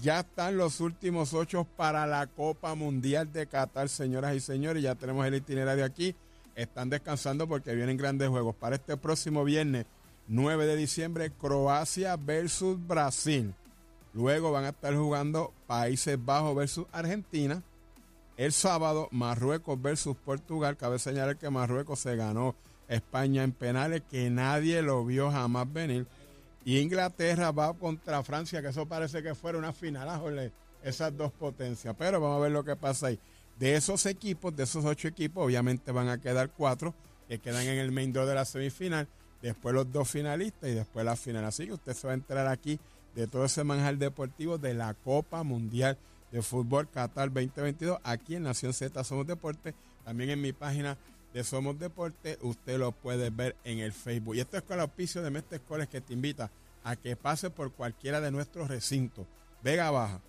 Ya 0.00 0.20
están 0.20 0.56
los 0.56 0.80
últimos 0.80 1.34
ocho 1.34 1.64
para 1.76 2.06
la 2.06 2.26
Copa 2.26 2.74
Mundial 2.74 3.32
de 3.32 3.46
Qatar, 3.46 3.88
señoras 3.88 4.34
y 4.34 4.40
señores. 4.40 4.82
Ya 4.82 4.94
tenemos 4.94 5.26
el 5.26 5.34
itinerario 5.34 5.84
aquí. 5.84 6.14
Están 6.54 6.90
descansando 6.90 7.46
porque 7.46 7.74
vienen 7.74 7.96
grandes 7.96 8.28
juegos. 8.28 8.54
Para 8.56 8.76
este 8.76 8.96
próximo 8.96 9.44
viernes, 9.44 9.86
9 10.32 10.64
de 10.64 10.76
diciembre, 10.76 11.30
Croacia 11.30 12.16
versus 12.16 12.78
Brasil. 12.86 13.54
Luego 14.14 14.50
van 14.50 14.64
a 14.64 14.70
estar 14.70 14.96
jugando 14.96 15.52
Países 15.66 16.18
Bajos 16.24 16.56
versus 16.56 16.86
Argentina. 16.90 17.62
El 18.38 18.52
sábado, 18.52 19.08
Marruecos 19.10 19.80
versus 19.82 20.16
Portugal. 20.16 20.78
Cabe 20.78 20.98
señalar 20.98 21.36
que 21.36 21.50
Marruecos 21.50 22.00
se 22.00 22.16
ganó 22.16 22.54
España 22.88 23.42
en 23.42 23.52
penales, 23.52 24.04
que 24.10 24.30
nadie 24.30 24.80
lo 24.80 25.04
vio 25.04 25.30
jamás 25.30 25.70
venir. 25.70 26.06
Y 26.64 26.78
Inglaterra 26.78 27.50
va 27.50 27.74
contra 27.74 28.22
Francia, 28.22 28.62
que 28.62 28.68
eso 28.68 28.86
parece 28.86 29.22
que 29.22 29.34
fuera 29.34 29.58
una 29.58 29.74
final, 29.74 30.08
ajole, 30.08 30.50
esas 30.82 31.14
dos 31.14 31.30
potencias. 31.32 31.94
Pero 31.98 32.22
vamos 32.22 32.38
a 32.38 32.40
ver 32.44 32.52
lo 32.52 32.64
que 32.64 32.74
pasa 32.74 33.08
ahí. 33.08 33.20
De 33.58 33.76
esos 33.76 34.06
equipos, 34.06 34.56
de 34.56 34.62
esos 34.62 34.86
ocho 34.86 35.08
equipos, 35.08 35.44
obviamente 35.44 35.92
van 35.92 36.08
a 36.08 36.18
quedar 36.18 36.48
cuatro 36.48 36.94
que 37.28 37.38
quedan 37.38 37.66
en 37.66 37.78
el 37.78 37.92
main 37.92 38.14
de 38.14 38.34
la 38.34 38.46
semifinal, 38.46 39.06
después 39.42 39.74
los 39.74 39.92
dos 39.92 40.08
finalistas 40.08 40.70
y 40.70 40.74
después 40.74 41.04
la 41.04 41.16
final. 41.16 41.44
Así 41.44 41.66
que 41.66 41.72
usted 41.72 41.94
se 41.94 42.06
va 42.06 42.12
a 42.12 42.16
entrar 42.16 42.46
aquí 42.46 42.78
de 43.14 43.26
todo 43.26 43.44
ese 43.44 43.64
manjar 43.64 43.98
deportivo 43.98 44.56
de 44.58 44.74
la 44.74 44.94
Copa 44.94 45.42
Mundial 45.42 45.98
de 46.30 46.40
Fútbol 46.40 46.88
Qatar 46.88 47.30
2022 47.30 47.98
aquí 48.04 48.36
en 48.36 48.44
Nación 48.44 48.72
Z 48.72 49.04
Somos 49.04 49.26
Deporte. 49.26 49.74
También 50.04 50.30
en 50.30 50.40
mi 50.40 50.52
página 50.52 50.96
de 51.34 51.44
Somos 51.44 51.78
Deporte 51.78 52.38
usted 52.42 52.78
lo 52.78 52.92
puede 52.92 53.30
ver 53.30 53.56
en 53.64 53.80
el 53.80 53.92
Facebook. 53.92 54.36
Y 54.36 54.40
esto 54.40 54.56
es 54.56 54.62
con 54.62 54.74
el 54.74 54.80
auspicio 54.80 55.22
de 55.22 55.30
Mestre 55.30 55.58
Escoles 55.58 55.88
que 55.88 56.00
te 56.00 56.14
invita 56.14 56.50
a 56.84 56.96
que 56.96 57.16
pase 57.16 57.50
por 57.50 57.72
cualquiera 57.72 58.20
de 58.20 58.30
nuestros 58.30 58.68
recintos. 58.68 59.26
Vega 59.62 59.90
Baja, 59.90 60.20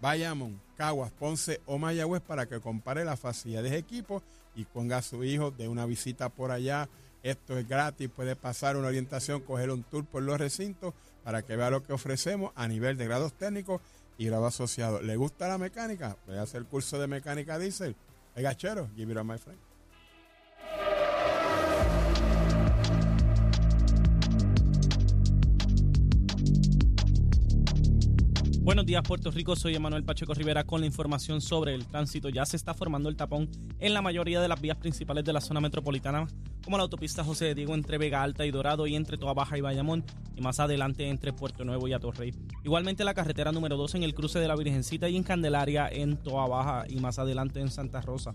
Bayamón, 0.00 0.60
Caguas, 0.76 1.12
Ponce 1.12 1.60
o 1.66 1.78
Mayagüez 1.78 2.22
para 2.22 2.46
que 2.46 2.60
compare 2.60 3.04
las 3.04 3.20
facilidades 3.20 3.70
de 3.70 3.78
equipo 3.78 4.22
y 4.54 4.64
ponga 4.64 4.98
a 4.98 5.02
su 5.02 5.24
hijo 5.24 5.50
de 5.50 5.68
una 5.68 5.86
visita 5.86 6.28
por 6.28 6.50
allá. 6.50 6.88
Esto 7.22 7.56
es 7.56 7.68
gratis, 7.68 8.08
puede 8.08 8.34
pasar 8.36 8.76
una 8.76 8.88
orientación, 8.88 9.40
coger 9.40 9.70
un 9.70 9.84
tour 9.84 10.04
por 10.04 10.22
los 10.22 10.38
recintos 10.38 10.94
para 11.22 11.42
que 11.42 11.56
vea 11.56 11.70
lo 11.70 11.82
que 11.82 11.92
ofrecemos 11.92 12.52
a 12.56 12.66
nivel 12.66 12.96
de 12.96 13.06
grados 13.06 13.32
técnicos 13.34 13.80
y 14.18 14.26
grado 14.26 14.46
asociado. 14.46 15.00
¿Le 15.00 15.16
gusta 15.16 15.48
la 15.48 15.58
mecánica? 15.58 16.16
Voy 16.26 16.36
a 16.36 16.42
hacer 16.42 16.62
el 16.62 16.66
curso 16.66 16.98
de 16.98 17.06
mecánica 17.06 17.58
diésel. 17.58 17.96
Oiga, 18.36 18.56
chero, 18.56 18.88
give 18.96 19.12
it 19.12 19.18
a 19.18 19.24
my 19.24 19.38
friend. 19.38 19.71
Buenos 28.64 28.86
días 28.86 29.02
Puerto 29.02 29.32
Rico, 29.32 29.56
soy 29.56 29.74
Emanuel 29.74 30.04
Pacheco 30.04 30.34
Rivera 30.34 30.62
con 30.62 30.82
la 30.82 30.86
información 30.86 31.40
sobre 31.40 31.74
el 31.74 31.84
tránsito. 31.84 32.28
Ya 32.28 32.46
se 32.46 32.56
está 32.56 32.74
formando 32.74 33.08
el 33.08 33.16
tapón 33.16 33.50
en 33.80 33.92
la 33.92 34.02
mayoría 34.02 34.40
de 34.40 34.46
las 34.46 34.60
vías 34.60 34.76
principales 34.76 35.24
de 35.24 35.32
la 35.32 35.40
zona 35.40 35.60
metropolitana, 35.60 36.28
como 36.62 36.76
la 36.76 36.84
autopista 36.84 37.24
José 37.24 37.46
de 37.46 37.54
Diego 37.56 37.74
entre 37.74 37.98
Vega 37.98 38.22
Alta 38.22 38.46
y 38.46 38.52
Dorado 38.52 38.86
y 38.86 38.94
entre 38.94 39.18
Toa 39.18 39.34
Baja 39.34 39.58
y 39.58 39.62
Bayamón, 39.62 40.04
y 40.36 40.42
más 40.42 40.60
adelante 40.60 41.08
entre 41.08 41.32
Puerto 41.32 41.64
Nuevo 41.64 41.88
y 41.88 41.92
Atorrey. 41.92 42.32
Igualmente 42.62 43.02
la 43.02 43.14
carretera 43.14 43.50
número 43.50 43.76
2 43.76 43.96
en 43.96 44.04
el 44.04 44.14
cruce 44.14 44.38
de 44.38 44.46
la 44.46 44.54
Virgencita 44.54 45.08
y 45.08 45.16
en 45.16 45.24
Candelaria 45.24 45.88
en 45.88 46.16
Toa 46.18 46.46
Baja 46.46 46.84
y 46.88 47.00
más 47.00 47.18
adelante 47.18 47.58
en 47.58 47.68
Santa 47.68 48.00
Rosa. 48.00 48.32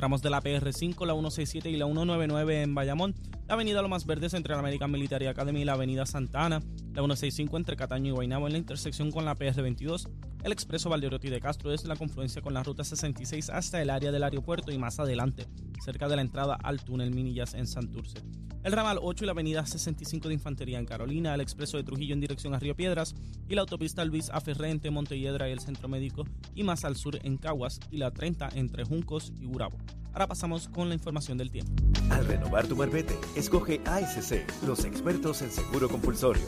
Tramos 0.00 0.22
de 0.22 0.30
la 0.30 0.42
PR5, 0.42 1.04
la 1.04 1.12
167 1.12 1.68
y 1.68 1.76
la 1.76 1.84
199 1.84 2.62
en 2.62 2.74
Bayamón, 2.74 3.14
la 3.46 3.52
avenida 3.52 3.82
Lomas 3.82 4.06
Verdes 4.06 4.32
entre 4.32 4.54
la 4.54 4.60
American 4.60 4.90
Military 4.90 5.26
Academy 5.26 5.60
y 5.60 5.64
la 5.66 5.74
avenida 5.74 6.06
Santa 6.06 6.46
Ana, 6.46 6.60
la 6.94 7.02
165 7.02 7.58
entre 7.58 7.76
Cataño 7.76 8.08
y 8.08 8.14
Guaynabo 8.14 8.46
en 8.46 8.54
la 8.54 8.58
intersección 8.58 9.10
con 9.10 9.26
la 9.26 9.36
PR22, 9.36 10.08
el 10.42 10.52
expreso 10.52 10.88
Valdeorotti 10.88 11.28
de 11.28 11.42
Castro 11.42 11.70
desde 11.70 11.86
la 11.86 11.96
confluencia 11.96 12.40
con 12.40 12.54
la 12.54 12.62
ruta 12.62 12.82
66 12.82 13.50
hasta 13.50 13.82
el 13.82 13.90
área 13.90 14.10
del 14.10 14.22
aeropuerto 14.22 14.72
y 14.72 14.78
más 14.78 14.98
adelante, 15.00 15.46
cerca 15.84 16.08
de 16.08 16.16
la 16.16 16.22
entrada 16.22 16.54
al 16.54 16.82
túnel 16.82 17.10
Minillas 17.10 17.52
en 17.52 17.66
Santurce. 17.66 18.22
El 18.62 18.72
ramal 18.72 18.98
8 19.00 19.24
y 19.24 19.26
la 19.26 19.32
avenida 19.32 19.64
65 19.64 20.28
de 20.28 20.34
Infantería 20.34 20.78
en 20.78 20.84
Carolina, 20.84 21.34
el 21.34 21.40
expreso 21.40 21.78
de 21.78 21.82
Trujillo 21.82 22.12
en 22.12 22.20
dirección 22.20 22.52
a 22.52 22.58
Río 22.58 22.76
Piedras 22.76 23.14
y 23.48 23.54
la 23.54 23.62
autopista 23.62 24.04
Luis 24.04 24.28
Aferrente, 24.28 24.90
Montelledra 24.90 25.48
y 25.48 25.52
el 25.52 25.60
Centro 25.60 25.88
Médico 25.88 26.26
y 26.54 26.62
más 26.62 26.84
al 26.84 26.96
sur 26.96 27.18
en 27.22 27.38
Caguas 27.38 27.80
y 27.90 27.96
la 27.96 28.10
30 28.10 28.50
entre 28.56 28.84
Juncos 28.84 29.32
y 29.40 29.46
Gurabo. 29.46 29.78
Ahora 30.12 30.26
pasamos 30.26 30.68
con 30.68 30.90
la 30.90 30.94
información 30.94 31.38
del 31.38 31.50
tiempo. 31.50 31.72
Al 32.10 32.26
renovar 32.26 32.66
tu 32.66 32.76
marbete, 32.76 33.16
escoge 33.34 33.80
ASC, 33.86 34.44
los 34.66 34.84
expertos 34.84 35.40
en 35.40 35.50
seguro 35.50 35.88
compulsorio. 35.88 36.42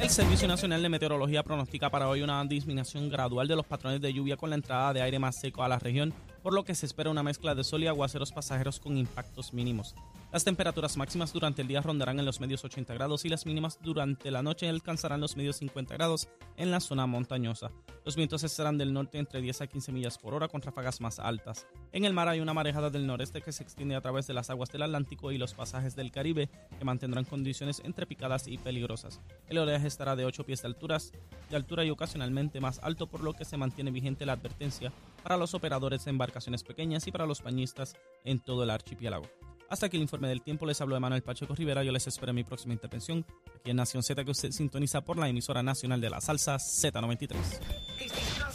El 0.00 0.10
Servicio 0.10 0.46
Nacional 0.46 0.82
de 0.82 0.88
Meteorología 0.88 1.42
pronostica 1.42 1.90
para 1.90 2.08
hoy 2.08 2.22
una 2.22 2.44
disminución 2.44 3.08
gradual 3.08 3.48
de 3.48 3.56
los 3.56 3.66
patrones 3.66 4.00
de 4.00 4.12
lluvia 4.12 4.36
con 4.36 4.50
la 4.50 4.56
entrada 4.56 4.92
de 4.92 5.02
aire 5.02 5.18
más 5.18 5.34
seco 5.34 5.64
a 5.64 5.68
la 5.68 5.80
región, 5.80 6.14
por 6.46 6.54
lo 6.54 6.64
que 6.64 6.76
se 6.76 6.86
espera 6.86 7.10
una 7.10 7.24
mezcla 7.24 7.56
de 7.56 7.64
sol 7.64 7.82
y 7.82 7.88
aguaceros 7.88 8.30
pasajeros 8.30 8.78
con 8.78 8.96
impactos 8.96 9.52
mínimos. 9.52 9.96
Las 10.32 10.44
temperaturas 10.44 10.96
máximas 10.96 11.32
durante 11.32 11.62
el 11.62 11.66
día 11.66 11.80
rondarán 11.80 12.20
en 12.20 12.24
los 12.24 12.38
medios 12.38 12.64
80 12.64 12.94
grados 12.94 13.24
y 13.24 13.28
las 13.28 13.46
mínimas 13.46 13.80
durante 13.82 14.30
la 14.30 14.44
noche 14.44 14.68
alcanzarán 14.68 15.20
los 15.20 15.36
medios 15.36 15.56
50 15.56 15.94
grados 15.94 16.28
en 16.56 16.70
la 16.70 16.78
zona 16.78 17.08
montañosa. 17.08 17.72
Los 18.04 18.14
vientos 18.14 18.44
estarán 18.44 18.78
del 18.78 18.92
norte 18.92 19.18
entre 19.18 19.40
10 19.40 19.62
a 19.62 19.66
15 19.66 19.90
millas 19.90 20.18
por 20.18 20.34
hora 20.34 20.46
con 20.46 20.62
ráfagas 20.62 21.00
más 21.00 21.18
altas. 21.18 21.66
En 21.90 22.04
el 22.04 22.12
mar 22.12 22.28
hay 22.28 22.38
una 22.38 22.54
marejada 22.54 22.90
del 22.90 23.08
noreste 23.08 23.42
que 23.42 23.50
se 23.50 23.64
extiende 23.64 23.96
a 23.96 24.00
través 24.00 24.28
de 24.28 24.34
las 24.34 24.48
aguas 24.48 24.70
del 24.70 24.82
Atlántico 24.82 25.32
y 25.32 25.38
los 25.38 25.52
pasajes 25.52 25.96
del 25.96 26.12
Caribe 26.12 26.48
que 26.78 26.84
mantendrán 26.84 27.24
condiciones 27.24 27.82
entre 27.84 28.06
picadas 28.06 28.46
y 28.46 28.56
peligrosas. 28.56 29.20
El 29.48 29.58
oleaje 29.58 29.88
estará 29.88 30.14
de 30.14 30.26
8 30.26 30.44
pies 30.46 30.62
de, 30.62 30.68
alturas, 30.68 31.12
de 31.50 31.56
altura 31.56 31.84
y 31.84 31.90
ocasionalmente 31.90 32.60
más 32.60 32.78
alto 32.84 33.08
por 33.08 33.24
lo 33.24 33.32
que 33.32 33.44
se 33.44 33.56
mantiene 33.56 33.90
vigente 33.90 34.26
la 34.26 34.34
advertencia 34.34 34.92
para 35.26 35.38
los 35.38 35.54
operadores 35.54 36.04
de 36.04 36.12
embarcaciones 36.12 36.62
pequeñas 36.62 37.04
y 37.08 37.10
para 37.10 37.26
los 37.26 37.42
bañistas 37.42 37.96
en 38.22 38.38
todo 38.38 38.62
el 38.62 38.70
archipiélago. 38.70 39.28
Hasta 39.68 39.86
aquí 39.86 39.96
el 39.96 40.04
informe 40.04 40.28
del 40.28 40.40
tiempo. 40.40 40.66
Les 40.66 40.80
hablo 40.80 40.94
de 40.94 41.00
Manuel 41.00 41.24
Pacheco 41.24 41.52
Rivera. 41.52 41.82
Yo 41.82 41.90
les 41.90 42.06
espero 42.06 42.30
en 42.30 42.36
mi 42.36 42.44
próxima 42.44 42.74
intervención 42.74 43.26
aquí 43.58 43.70
en 43.70 43.76
Nación 43.76 44.04
Z 44.04 44.24
que 44.24 44.30
usted 44.30 44.52
sintoniza 44.52 45.00
por 45.00 45.18
la 45.18 45.28
emisora 45.28 45.64
nacional 45.64 46.00
de 46.00 46.10
la 46.10 46.20
salsa 46.20 46.58
Z93. 46.58 47.38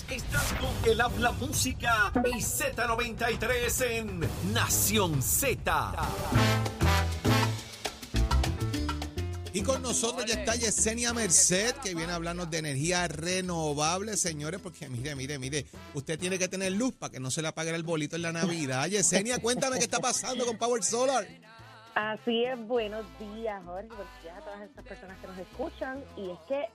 Estás, 0.10 0.54
con 0.54 0.90
el 0.90 1.02
habla 1.02 1.34
música 1.34 2.14
y 2.24 2.40
Z93 2.40 3.86
en 3.90 4.54
Nación 4.54 5.22
Z. 5.22 5.92
Y 9.54 9.64
con 9.64 9.82
nosotros 9.82 10.26
ya 10.26 10.36
está 10.36 10.56
Yesenia 10.56 11.14
Merced, 11.14 11.76
que 11.84 11.94
viene 11.94 12.14
a 12.14 12.16
hablarnos 12.16 12.50
de 12.50 12.60
energía 12.60 13.06
renovable, 13.10 14.16
señores, 14.16 14.62
porque 14.62 14.88
mire, 14.88 15.14
mire, 15.14 15.38
mire, 15.40 15.66
usted 15.94 16.18
tiene 16.18 16.40
que 16.40 16.48
tener 16.48 16.72
luz 16.72 16.96
para 16.96 17.12
que 17.12 17.20
no 17.20 17.30
se 17.30 17.42
le 17.42 17.50
apague 17.50 17.70
el 17.72 17.84
bolito 17.84 18.16
en 18.16 18.22
la 18.22 18.32
Navidad. 18.32 18.88
Yesenia, 18.88 19.40
cuéntame 19.40 19.78
qué 19.78 19.84
está 19.84 20.00
pasando 20.00 20.46
con 20.46 20.58
Power 20.58 20.82
Solar. 20.84 21.28
Así 21.96 22.46
es, 22.46 22.58
buenos 22.66 23.06
días, 23.20 23.62
Jorge, 23.66 23.90
buenos 23.90 24.22
días 24.24 24.38
a 24.38 24.42
todas 24.42 24.62
estas 24.62 24.86
personas 24.86 25.18
que 25.20 25.28
nos 25.28 25.38
escuchan. 25.38 26.02
Y 26.16 26.30
es 26.30 26.40
que 26.48 26.70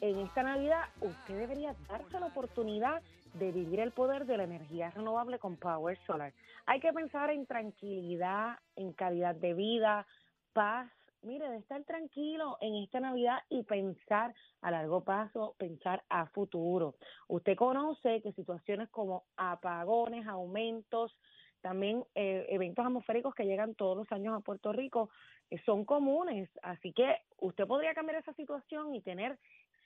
en 0.00 0.18
esta 0.26 0.42
Navidad 0.42 0.80
usted 1.00 1.38
debería 1.38 1.76
darse 1.88 2.18
la 2.18 2.26
oportunidad 2.26 3.02
de 3.34 3.52
vivir 3.52 3.78
el 3.78 3.92
poder 3.92 4.26
de 4.26 4.36
la 4.36 4.44
energía 4.44 4.90
renovable 4.90 5.38
con 5.38 5.56
Power 5.56 5.96
Solar. 6.08 6.32
Hay 6.66 6.80
que 6.80 6.92
pensar 6.92 7.30
en 7.30 7.46
tranquilidad, 7.46 8.58
en 8.74 8.92
calidad 8.94 9.36
de 9.36 9.54
vida, 9.54 10.08
paz 10.52 10.90
mire, 11.22 11.48
de 11.50 11.58
estar 11.58 11.82
tranquilo 11.84 12.58
en 12.60 12.76
esta 12.76 13.00
Navidad 13.00 13.38
y 13.48 13.62
pensar 13.62 14.34
a 14.60 14.70
largo 14.70 15.02
plazo, 15.02 15.54
pensar 15.58 16.04
a 16.08 16.26
futuro. 16.26 16.94
Usted 17.28 17.56
conoce 17.56 18.22
que 18.22 18.32
situaciones 18.32 18.88
como 18.90 19.24
apagones, 19.36 20.26
aumentos, 20.26 21.16
también 21.60 22.04
eh, 22.14 22.46
eventos 22.50 22.84
atmosféricos 22.84 23.34
que 23.34 23.44
llegan 23.44 23.74
todos 23.74 23.96
los 23.96 24.12
años 24.12 24.36
a 24.36 24.40
Puerto 24.40 24.72
Rico 24.72 25.10
eh, 25.50 25.58
son 25.64 25.84
comunes, 25.84 26.48
así 26.62 26.92
que 26.92 27.16
usted 27.38 27.66
podría 27.66 27.94
cambiar 27.94 28.20
esa 28.20 28.32
situación 28.34 28.94
y 28.94 29.00
tener 29.00 29.38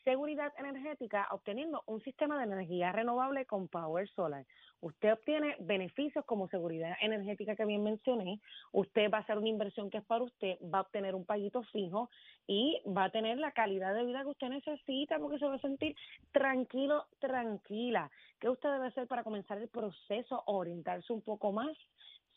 seguridad 0.04 0.52
energética 0.58 1.28
obteniendo 1.30 1.82
un 1.86 2.00
sistema 2.02 2.38
de 2.38 2.44
energía 2.44 2.92
renovable 2.92 3.46
con 3.46 3.68
Power 3.68 4.08
Solar. 4.10 4.46
Usted 4.80 5.12
obtiene 5.12 5.56
beneficios 5.60 6.24
como 6.24 6.48
seguridad 6.48 6.96
energética 7.00 7.54
que 7.54 7.64
bien 7.64 7.82
mencioné, 7.82 8.40
usted 8.72 9.10
va 9.10 9.18
a 9.18 9.20
hacer 9.20 9.36
una 9.36 9.48
inversión 9.48 9.90
que 9.90 9.98
es 9.98 10.04
para 10.04 10.24
usted, 10.24 10.56
va 10.62 10.78
a 10.78 10.82
obtener 10.82 11.14
un 11.14 11.26
paguito 11.26 11.62
fijo 11.64 12.08
y 12.46 12.80
va 12.86 13.04
a 13.04 13.10
tener 13.10 13.38
la 13.38 13.52
calidad 13.52 13.94
de 13.94 14.04
vida 14.04 14.22
que 14.22 14.28
usted 14.28 14.48
necesita 14.48 15.18
porque 15.18 15.38
se 15.38 15.46
va 15.46 15.56
a 15.56 15.60
sentir 15.60 15.94
tranquilo, 16.32 17.06
tranquila. 17.18 18.10
¿Qué 18.38 18.48
usted 18.48 18.70
debe 18.70 18.86
hacer 18.86 19.06
para 19.06 19.22
comenzar 19.22 19.58
el 19.58 19.68
proceso, 19.68 20.42
orientarse 20.46 21.12
un 21.12 21.20
poco 21.20 21.52
más? 21.52 21.76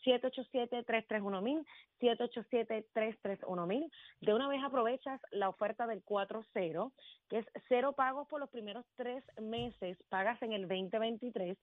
787-331-1000, 0.04 1.64
787-331-1000. 2.00 3.90
De 4.20 4.34
una 4.34 4.48
vez 4.48 4.62
aprovechas 4.62 5.20
la 5.30 5.48
oferta 5.48 5.86
del 5.86 6.04
4-0, 6.04 6.92
que 7.28 7.38
es 7.38 7.46
cero 7.68 7.92
pagos 7.92 8.28
por 8.28 8.40
los 8.40 8.50
primeros 8.50 8.84
tres 8.96 9.24
meses, 9.40 9.98
pagas 10.08 10.40
en 10.42 10.52
el 10.52 10.68
2023, 10.68 11.56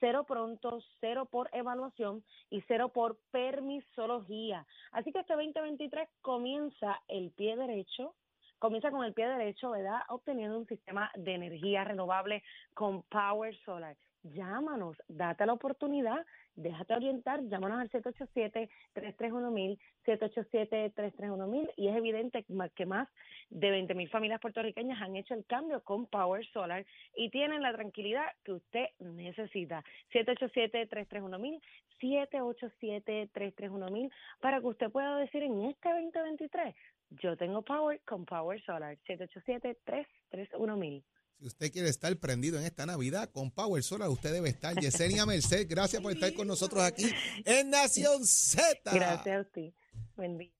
cero 0.00 0.24
pronto, 0.26 0.80
cero 1.00 1.26
por 1.26 1.48
evaluación 1.52 2.24
y 2.50 2.60
cero 2.62 2.90
por 2.90 3.18
permisología. 3.30 4.66
Así 4.92 5.12
que 5.12 5.20
este 5.20 5.34
2023 5.34 6.08
comienza 6.22 7.02
el 7.08 7.30
pie 7.32 7.56
derecho 7.56 8.14
comienza 8.58 8.90
con 8.90 9.04
el 9.04 9.14
pie 9.14 9.28
derecho, 9.28 9.70
¿verdad? 9.70 10.00
Obteniendo 10.08 10.58
un 10.58 10.66
sistema 10.66 11.10
de 11.14 11.34
energía 11.34 11.84
renovable 11.84 12.42
con 12.74 13.02
Power 13.04 13.56
Solar. 13.64 13.96
Llámanos, 14.22 14.96
date 15.08 15.44
la 15.46 15.52
oportunidad, 15.52 16.26
déjate 16.56 16.94
orientar, 16.94 17.40
llámanos 17.44 17.80
al 17.80 17.90
787-331-1000, 17.90 19.78
787-331-1000 20.04 21.70
y 21.76 21.88
es 21.88 21.96
evidente 21.96 22.44
que 22.74 22.86
más 22.86 23.08
de 23.50 23.70
20.000 23.70 24.10
familias 24.10 24.40
puertorriqueñas 24.40 25.00
han 25.00 25.14
hecho 25.16 25.34
el 25.34 25.46
cambio 25.46 25.84
con 25.84 26.06
Power 26.06 26.44
Solar 26.46 26.84
y 27.14 27.30
tienen 27.30 27.62
la 27.62 27.72
tranquilidad 27.72 28.26
que 28.44 28.52
usted 28.52 28.86
necesita. 28.98 29.84
787-331-1000, 30.12 31.62
787-331-1000 32.00 34.10
para 34.40 34.60
que 34.60 34.66
usted 34.66 34.90
pueda 34.90 35.16
decir 35.16 35.44
en 35.44 35.66
este 35.66 35.88
2023 35.88 36.74
yo 37.10 37.36
tengo 37.36 37.62
Power 37.62 38.00
con 38.04 38.24
Power 38.24 38.60
Solar, 38.62 38.96
787-331-1000. 39.06 41.02
Si 41.38 41.46
usted 41.46 41.70
quiere 41.70 41.88
estar 41.88 42.16
prendido 42.16 42.58
en 42.58 42.64
esta 42.64 42.84
Navidad 42.84 43.30
con 43.30 43.52
Power 43.52 43.80
Solar, 43.84 44.08
usted 44.08 44.32
debe 44.32 44.48
estar. 44.48 44.74
Yesenia 44.74 45.24
Merced, 45.24 45.66
gracias 45.68 46.02
por 46.02 46.12
estar 46.12 46.34
con 46.34 46.48
nosotros 46.48 46.82
aquí 46.82 47.08
en 47.44 47.70
Nación 47.70 48.26
Z. 48.26 48.90
Gracias 48.92 49.36
a 49.36 49.40
usted. 49.42 49.72
Buen 50.16 50.36
día. 50.36 50.52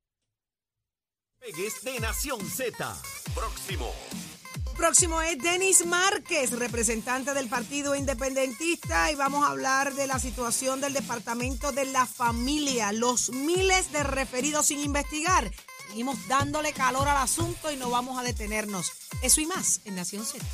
Pegues 1.40 1.82
de 1.82 1.98
Nación 1.98 2.48
Z. 2.48 2.96
Próximo. 3.34 3.92
Próximo 4.76 5.20
es 5.20 5.38
Denis 5.38 5.84
Márquez, 5.84 6.52
representante 6.52 7.34
del 7.34 7.48
Partido 7.48 7.96
Independentista, 7.96 9.10
y 9.10 9.16
vamos 9.16 9.44
a 9.44 9.50
hablar 9.50 9.94
de 9.94 10.06
la 10.06 10.20
situación 10.20 10.80
del 10.80 10.92
Departamento 10.92 11.72
de 11.72 11.86
la 11.86 12.06
Familia, 12.06 12.92
los 12.92 13.30
miles 13.30 13.90
de 13.90 14.04
referidos 14.04 14.66
sin 14.66 14.78
investigar 14.78 15.50
Seguimos 15.88 16.28
dándole 16.28 16.74
calor 16.74 17.08
al 17.08 17.16
asunto 17.16 17.72
y 17.72 17.76
no 17.76 17.88
vamos 17.88 18.18
a 18.18 18.22
detenernos. 18.22 18.92
Eso 19.22 19.40
y 19.40 19.46
más 19.46 19.80
en 19.86 19.96
Nación 19.96 20.24
Z. 20.24 20.44